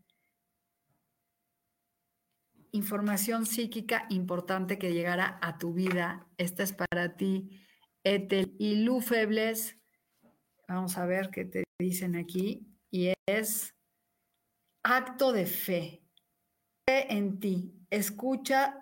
Información 2.70 3.44
psíquica 3.44 4.06
importante 4.08 4.78
que 4.78 4.94
llegará 4.94 5.38
a 5.42 5.58
tu 5.58 5.74
vida. 5.74 6.26
Esta 6.38 6.62
es 6.62 6.72
para 6.72 7.16
ti, 7.16 7.62
Etel. 8.02 8.56
Y 8.58 8.76
Lu 8.76 9.02
Febles, 9.02 9.78
vamos 10.66 10.96
a 10.96 11.04
ver 11.04 11.28
qué 11.30 11.44
te 11.44 11.64
dicen 11.78 12.16
aquí. 12.16 12.66
Y 12.90 13.12
es 13.26 13.74
acto 14.82 15.32
de 15.32 15.44
fe. 15.44 16.02
Fe 16.88 17.12
en 17.12 17.40
ti. 17.40 17.74
Escucha 17.90 18.81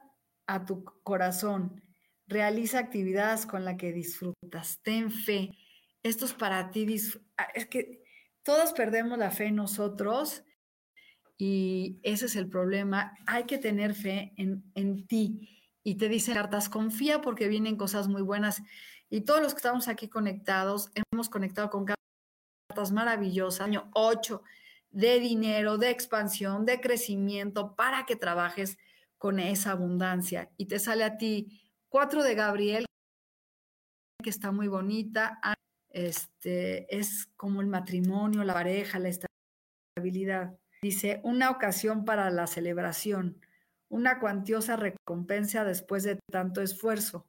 a 0.51 0.65
tu 0.65 0.85
corazón. 1.05 1.81
Realiza 2.27 2.81
actividades 2.81 3.47
con 3.47 3.65
las 3.65 3.77
que 3.77 3.93
disfrutas. 3.93 4.81
Ten 4.83 5.11
fe. 5.11 5.57
Esto 6.03 6.25
es 6.25 6.33
para 6.33 6.71
ti. 6.71 6.87
Ah, 7.37 7.49
es 7.55 7.67
que 7.67 8.03
todos 8.43 8.73
perdemos 8.73 9.17
la 9.17 9.31
fe 9.31 9.47
en 9.47 9.57
nosotros 9.57 10.43
y 11.39 12.01
ese 12.03 12.27
es 12.27 12.35
el 12.35 12.49
problema. 12.49 13.17
Hay 13.27 13.45
que 13.45 13.59
tener 13.59 13.95
fe 13.95 14.33
en, 14.37 14.65
en 14.75 15.07
ti. 15.07 15.49
Y 15.85 15.95
te 15.95 16.09
dicen 16.09 16.35
cartas, 16.35 16.69
confía 16.69 17.21
porque 17.21 17.49
vienen 17.49 17.77
cosas 17.77 18.09
muy 18.09 18.23
buenas. 18.23 18.61
Y 19.09 19.21
todos 19.23 19.41
los 19.41 19.55
que 19.55 19.59
estamos 19.59 19.87
aquí 19.87 20.09
conectados, 20.09 20.91
hemos 21.13 21.29
conectado 21.29 21.71
con 21.71 21.87
cartas 21.87 22.91
maravillosas. 22.91 23.61
Año 23.61 23.89
8 23.95 24.43
de 24.91 25.21
dinero, 25.21 25.79
de 25.79 25.91
expansión, 25.91 26.67
de 26.67 26.81
crecimiento, 26.81 27.77
para 27.77 28.05
que 28.05 28.17
trabajes 28.17 28.77
con 29.20 29.38
esa 29.38 29.72
abundancia. 29.72 30.50
Y 30.56 30.64
te 30.64 30.78
sale 30.78 31.04
a 31.04 31.18
ti 31.18 31.61
cuatro 31.90 32.22
de 32.22 32.35
Gabriel, 32.35 32.87
que 34.22 34.30
está 34.30 34.50
muy 34.50 34.66
bonita. 34.66 35.38
Este, 35.90 36.96
es 36.96 37.26
como 37.37 37.61
el 37.61 37.66
matrimonio, 37.66 38.42
la 38.44 38.54
pareja, 38.54 38.98
la 38.98 39.11
estabilidad. 39.11 40.59
Dice, 40.80 41.20
una 41.22 41.50
ocasión 41.50 42.06
para 42.06 42.30
la 42.30 42.46
celebración, 42.46 43.38
una 43.90 44.20
cuantiosa 44.20 44.76
recompensa 44.76 45.66
después 45.66 46.02
de 46.02 46.18
tanto 46.33 46.62
esfuerzo. 46.62 47.26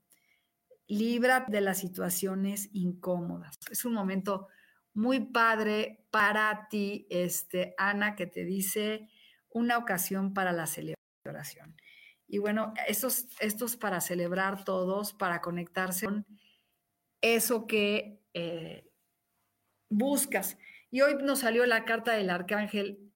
Libra 0.87 1.45
de 1.45 1.59
las 1.59 1.79
situaciones 1.79 2.69
incómodas. 2.71 3.57
Es 3.69 3.83
un 3.83 3.93
momento 3.93 4.47
muy 4.93 5.19
padre 5.19 6.05
para 6.09 6.69
ti, 6.69 7.05
este, 7.09 7.75
Ana, 7.77 8.15
que 8.15 8.27
te 8.27 8.45
dice 8.45 9.09
una 9.49 9.77
ocasión 9.77 10.33
para 10.33 10.53
la 10.53 10.67
celebración. 10.67 11.00
Y 12.27 12.37
bueno, 12.37 12.73
estos, 12.87 13.27
estos 13.39 13.75
para 13.75 13.99
celebrar 14.01 14.63
todos, 14.63 15.13
para 15.13 15.41
conectarse 15.41 16.05
con 16.05 16.25
eso 17.21 17.67
que 17.67 18.19
eh, 18.33 18.89
buscas. 19.89 20.57
Y 20.89 21.01
hoy 21.01 21.15
nos 21.21 21.39
salió 21.39 21.65
la 21.65 21.85
carta 21.85 22.13
del 22.13 22.29
arcángel 22.29 23.11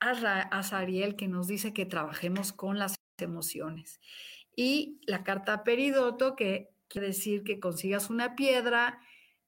Azariel 0.00 1.16
que 1.16 1.28
nos 1.28 1.46
dice 1.46 1.72
que 1.72 1.86
trabajemos 1.86 2.52
con 2.52 2.78
las 2.78 2.96
emociones. 3.18 4.00
Y 4.54 5.00
la 5.06 5.22
carta 5.24 5.64
Peridoto 5.64 6.34
que 6.36 6.70
quiere 6.88 7.08
decir 7.08 7.44
que 7.44 7.60
consigas 7.60 8.10
una 8.10 8.36
piedra 8.36 9.00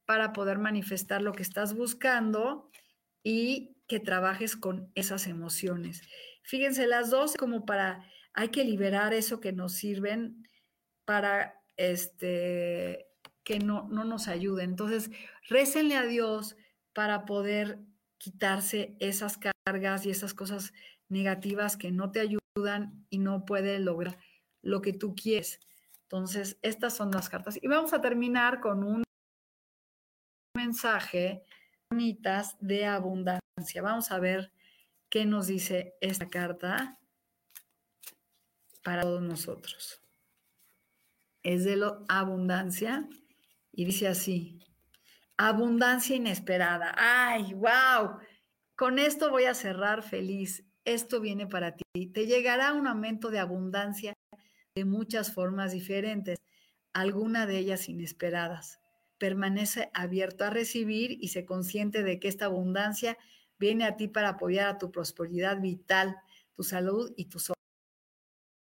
para 0.05 0.33
poder 0.33 0.59
manifestar 0.59 1.23
lo 1.23 1.33
que 1.33 1.43
estás 1.43 1.75
buscando 1.75 2.71
y 3.23 3.77
que 3.87 4.01
trabajes 4.01 4.57
con 4.57 4.91
esas 4.95 5.27
emociones. 5.27 6.03
Fíjense, 6.49 6.87
las 6.87 7.11
dos 7.11 7.35
como 7.37 7.67
para 7.67 8.09
hay 8.33 8.49
que 8.49 8.65
liberar 8.65 9.13
eso 9.13 9.39
que 9.39 9.53
nos 9.53 9.75
sirven 9.75 10.49
para 11.05 11.61
este, 11.77 13.07
que 13.45 13.59
no, 13.59 13.87
no 13.91 14.05
nos 14.05 14.29
ayuden. 14.29 14.71
Entonces, 14.71 15.11
récenle 15.47 15.99
a 15.99 16.07
Dios 16.07 16.57
para 16.95 17.27
poder 17.27 17.81
quitarse 18.17 18.97
esas 18.99 19.39
cargas 19.39 20.07
y 20.07 20.11
esas 20.11 20.33
cosas 20.33 20.73
negativas 21.11 21.77
que 21.77 21.93
no 21.93 22.13
te 22.13 22.21
ayudan 22.21 23.05
y 23.11 23.19
no 23.19 23.45
puede 23.45 23.79
lograr 23.79 24.17
lo 24.63 24.81
que 24.81 24.95
tú 24.95 25.15
quieres. 25.15 25.61
Entonces, 26.05 26.59
estas 26.63 26.97
son 26.97 27.11
las 27.11 27.29
cartas. 27.29 27.59
Y 27.63 27.69
vamos 27.69 27.93
a 27.93 28.01
terminar 28.01 28.61
con 28.61 28.85
un 28.85 29.03
mensaje 30.57 31.45
bonitas 31.91 32.57
de 32.59 32.87
abundancia. 32.87 33.83
Vamos 33.83 34.11
a 34.11 34.19
ver 34.19 34.51
qué 35.11 35.25
nos 35.25 35.47
dice 35.47 35.95
esta 36.01 36.29
carta 36.29 36.99
para 38.83 39.03
todos 39.03 39.23
nosotros. 39.23 40.03
Es 41.43 41.65
de 41.65 41.77
la 41.77 41.99
abundancia 42.09 43.09
y 43.73 43.85
dice 43.85 44.09
así, 44.09 44.59
abundancia 45.37 46.17
inesperada. 46.17 46.95
Ay, 46.97 47.55
wow. 47.55 48.19
Con 48.77 48.99
esto 48.99 49.31
voy 49.31 49.45
a 49.45 49.55
cerrar 49.55 50.03
feliz. 50.03 50.65
Esto 50.85 51.21
viene 51.21 51.47
para 51.47 51.77
ti. 51.77 52.07
Te 52.13 52.27
llegará 52.27 52.73
un 52.73 52.87
aumento 52.87 53.31
de 53.31 53.39
abundancia 53.39 54.15
de 54.75 54.85
muchas 54.85 55.33
formas 55.33 55.73
diferentes, 55.73 56.39
alguna 56.93 57.47
de 57.47 57.59
ellas 57.59 57.89
inesperadas. 57.89 58.81
Permanece 59.19 59.91
abierto 59.95 60.45
a 60.45 60.51
recibir 60.51 61.19
y 61.21 61.29
se 61.29 61.45
consciente 61.45 62.03
de 62.03 62.21
que 62.21 62.29
esta 62.29 62.47
abundancia 62.47 63.19
viene 63.59 63.85
a 63.85 63.97
ti 63.97 64.09
para 64.09 64.31
apoyar 64.31 64.69
a 64.69 64.79
tu 64.79 64.91
prosperidad 64.91 65.61
vital, 65.61 66.17
tu 66.55 66.63
salud 66.63 67.13
y 67.17 67.27
tus 67.27 67.53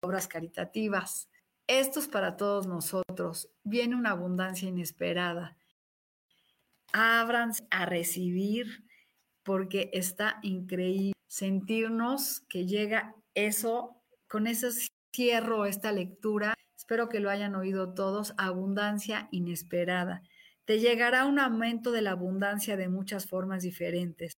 obras 0.01 0.27
caritativas. 0.27 1.29
Esto 1.67 1.99
es 1.99 2.07
para 2.07 2.35
todos 2.35 2.67
nosotros. 2.67 3.49
Viene 3.63 3.95
una 3.95 4.11
abundancia 4.11 4.67
inesperada. 4.67 5.57
Ábranse 6.93 7.67
a 7.69 7.85
recibir 7.85 8.85
porque 9.43 9.89
está 9.93 10.39
increíble 10.41 11.13
sentirnos 11.27 12.41
que 12.49 12.65
llega 12.65 13.15
eso, 13.35 14.01
con 14.27 14.47
ese 14.47 14.69
cierro 15.15 15.65
esta 15.65 15.91
lectura. 15.91 16.55
Espero 16.75 17.07
que 17.07 17.19
lo 17.19 17.29
hayan 17.29 17.55
oído 17.55 17.93
todos. 17.93 18.33
Abundancia 18.37 19.27
inesperada. 19.31 20.23
Te 20.65 20.79
llegará 20.79 21.25
un 21.25 21.39
aumento 21.39 21.91
de 21.91 22.01
la 22.01 22.11
abundancia 22.11 22.77
de 22.77 22.89
muchas 22.89 23.27
formas 23.27 23.63
diferentes 23.63 24.33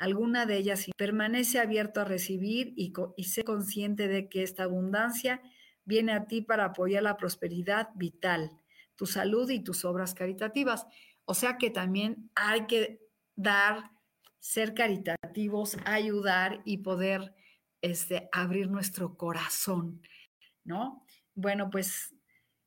alguna 0.00 0.46
de 0.46 0.56
ellas 0.56 0.86
permanece 0.96 1.60
abierto 1.60 2.00
a 2.00 2.04
recibir 2.04 2.72
y, 2.74 2.92
y 3.16 3.24
sé 3.24 3.44
consciente 3.44 4.08
de 4.08 4.30
que 4.30 4.42
esta 4.42 4.64
abundancia 4.64 5.42
viene 5.84 6.12
a 6.12 6.26
ti 6.26 6.40
para 6.40 6.64
apoyar 6.64 7.02
la 7.02 7.18
prosperidad 7.18 7.90
vital, 7.94 8.50
tu 8.96 9.04
salud 9.04 9.50
y 9.50 9.60
tus 9.60 9.84
obras 9.84 10.14
caritativas. 10.14 10.86
O 11.26 11.34
sea 11.34 11.58
que 11.58 11.68
también 11.68 12.30
hay 12.34 12.66
que 12.66 13.02
dar, 13.36 13.90
ser 14.38 14.72
caritativos, 14.72 15.76
ayudar 15.84 16.62
y 16.64 16.78
poder 16.78 17.34
este, 17.82 18.30
abrir 18.32 18.70
nuestro 18.70 19.18
corazón, 19.18 20.00
¿no? 20.64 21.04
Bueno, 21.34 21.68
pues 21.68 22.14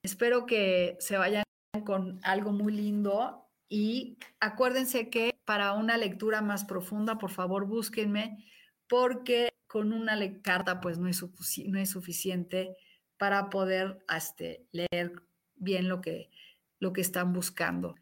espero 0.03 0.45
que 0.45 0.97
se 0.99 1.17
vayan 1.17 1.43
con 1.83 2.19
algo 2.21 2.51
muy 2.51 2.73
lindo 2.73 3.42
Y 3.75 4.19
acuérdense 4.39 5.09
que 5.09 5.33
para 5.45 5.73
una 5.73 5.97
lectura 5.97 6.43
más 6.43 6.63
profunda, 6.63 7.17
por 7.17 7.31
favor, 7.31 7.65
búsquenme, 7.65 8.45
porque 8.87 9.49
con 9.65 9.93
una 9.93 10.15
carta 10.43 10.79
pues 10.79 10.99
no 10.99 11.09
es, 11.09 11.89
suficiente 11.89 12.77
para 13.17 13.49
poder 13.49 14.05
este, 14.15 14.67
leer 14.71 15.23
bien 15.55 15.89
lo 15.89 16.01
que, 16.01 16.29
lo 16.77 16.93
que 16.93 17.01
están 17.01 17.33
buscando. 17.33 17.95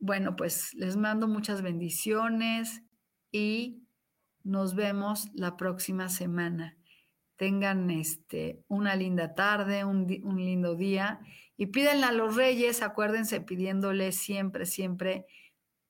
Bueno, 0.00 0.34
pues 0.34 0.74
les 0.74 0.96
mando 0.96 1.28
muchas 1.28 1.62
bendiciones 1.62 2.82
y 3.30 3.86
nos 4.42 4.74
vemos 4.74 5.28
la 5.34 5.56
próxima 5.56 6.08
semana. 6.08 6.76
Tengan 7.36 7.90
este, 7.90 8.62
una 8.68 8.94
linda 8.94 9.34
tarde, 9.34 9.84
un, 9.84 10.06
un 10.22 10.36
lindo 10.36 10.74
día 10.74 11.20
y 11.56 11.66
pídenle 11.66 12.06
a 12.06 12.12
los 12.12 12.36
reyes, 12.36 12.82
acuérdense 12.82 13.40
pidiéndoles 13.40 14.16
siempre, 14.16 14.66
siempre 14.66 15.26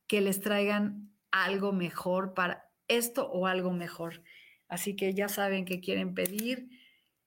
que 0.07 0.21
les 0.21 0.41
traigan 0.41 1.11
algo 1.31 1.73
mejor 1.73 2.35
para 2.35 2.71
esto 2.89 3.31
o 3.31 3.47
algo 3.47 3.73
mejor. 3.73 4.23
Así 4.69 4.97
que 4.97 5.15
ya 5.15 5.29
saben 5.29 5.65
qué 5.65 5.81
quieren 5.81 6.15
pedir. 6.15 6.69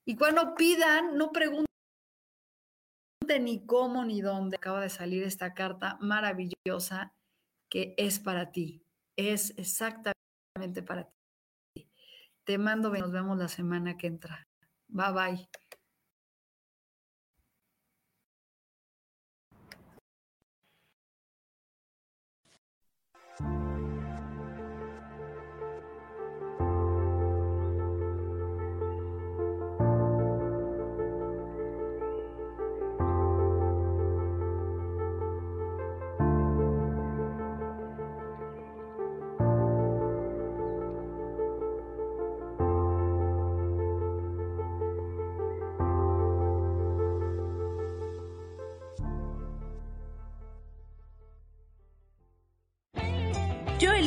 Y 0.04 0.16
cuando 0.16 0.54
pidan, 0.54 1.16
no 1.16 1.32
pregunten 1.32 1.66
ni 3.40 3.66
cómo 3.66 4.04
ni 4.04 4.20
dónde. 4.20 4.56
Acaba 4.56 4.80
de 4.80 4.90
salir 4.90 5.24
esta 5.24 5.54
carta 5.54 5.98
maravillosa 6.00 7.12
que 7.68 7.94
es 7.96 8.20
para 8.20 8.52
ti. 8.52 8.84
Es 9.16 9.54
exactamente 9.56 10.82
para 10.84 11.04
ti. 11.04 11.15
Te 12.46 12.58
mando, 12.58 12.90
nos 12.90 13.10
vemos 13.10 13.36
la 13.36 13.48
semana 13.48 13.98
que 13.98 14.06
entra. 14.06 14.48
Bye 14.88 15.12
bye. 15.12 15.48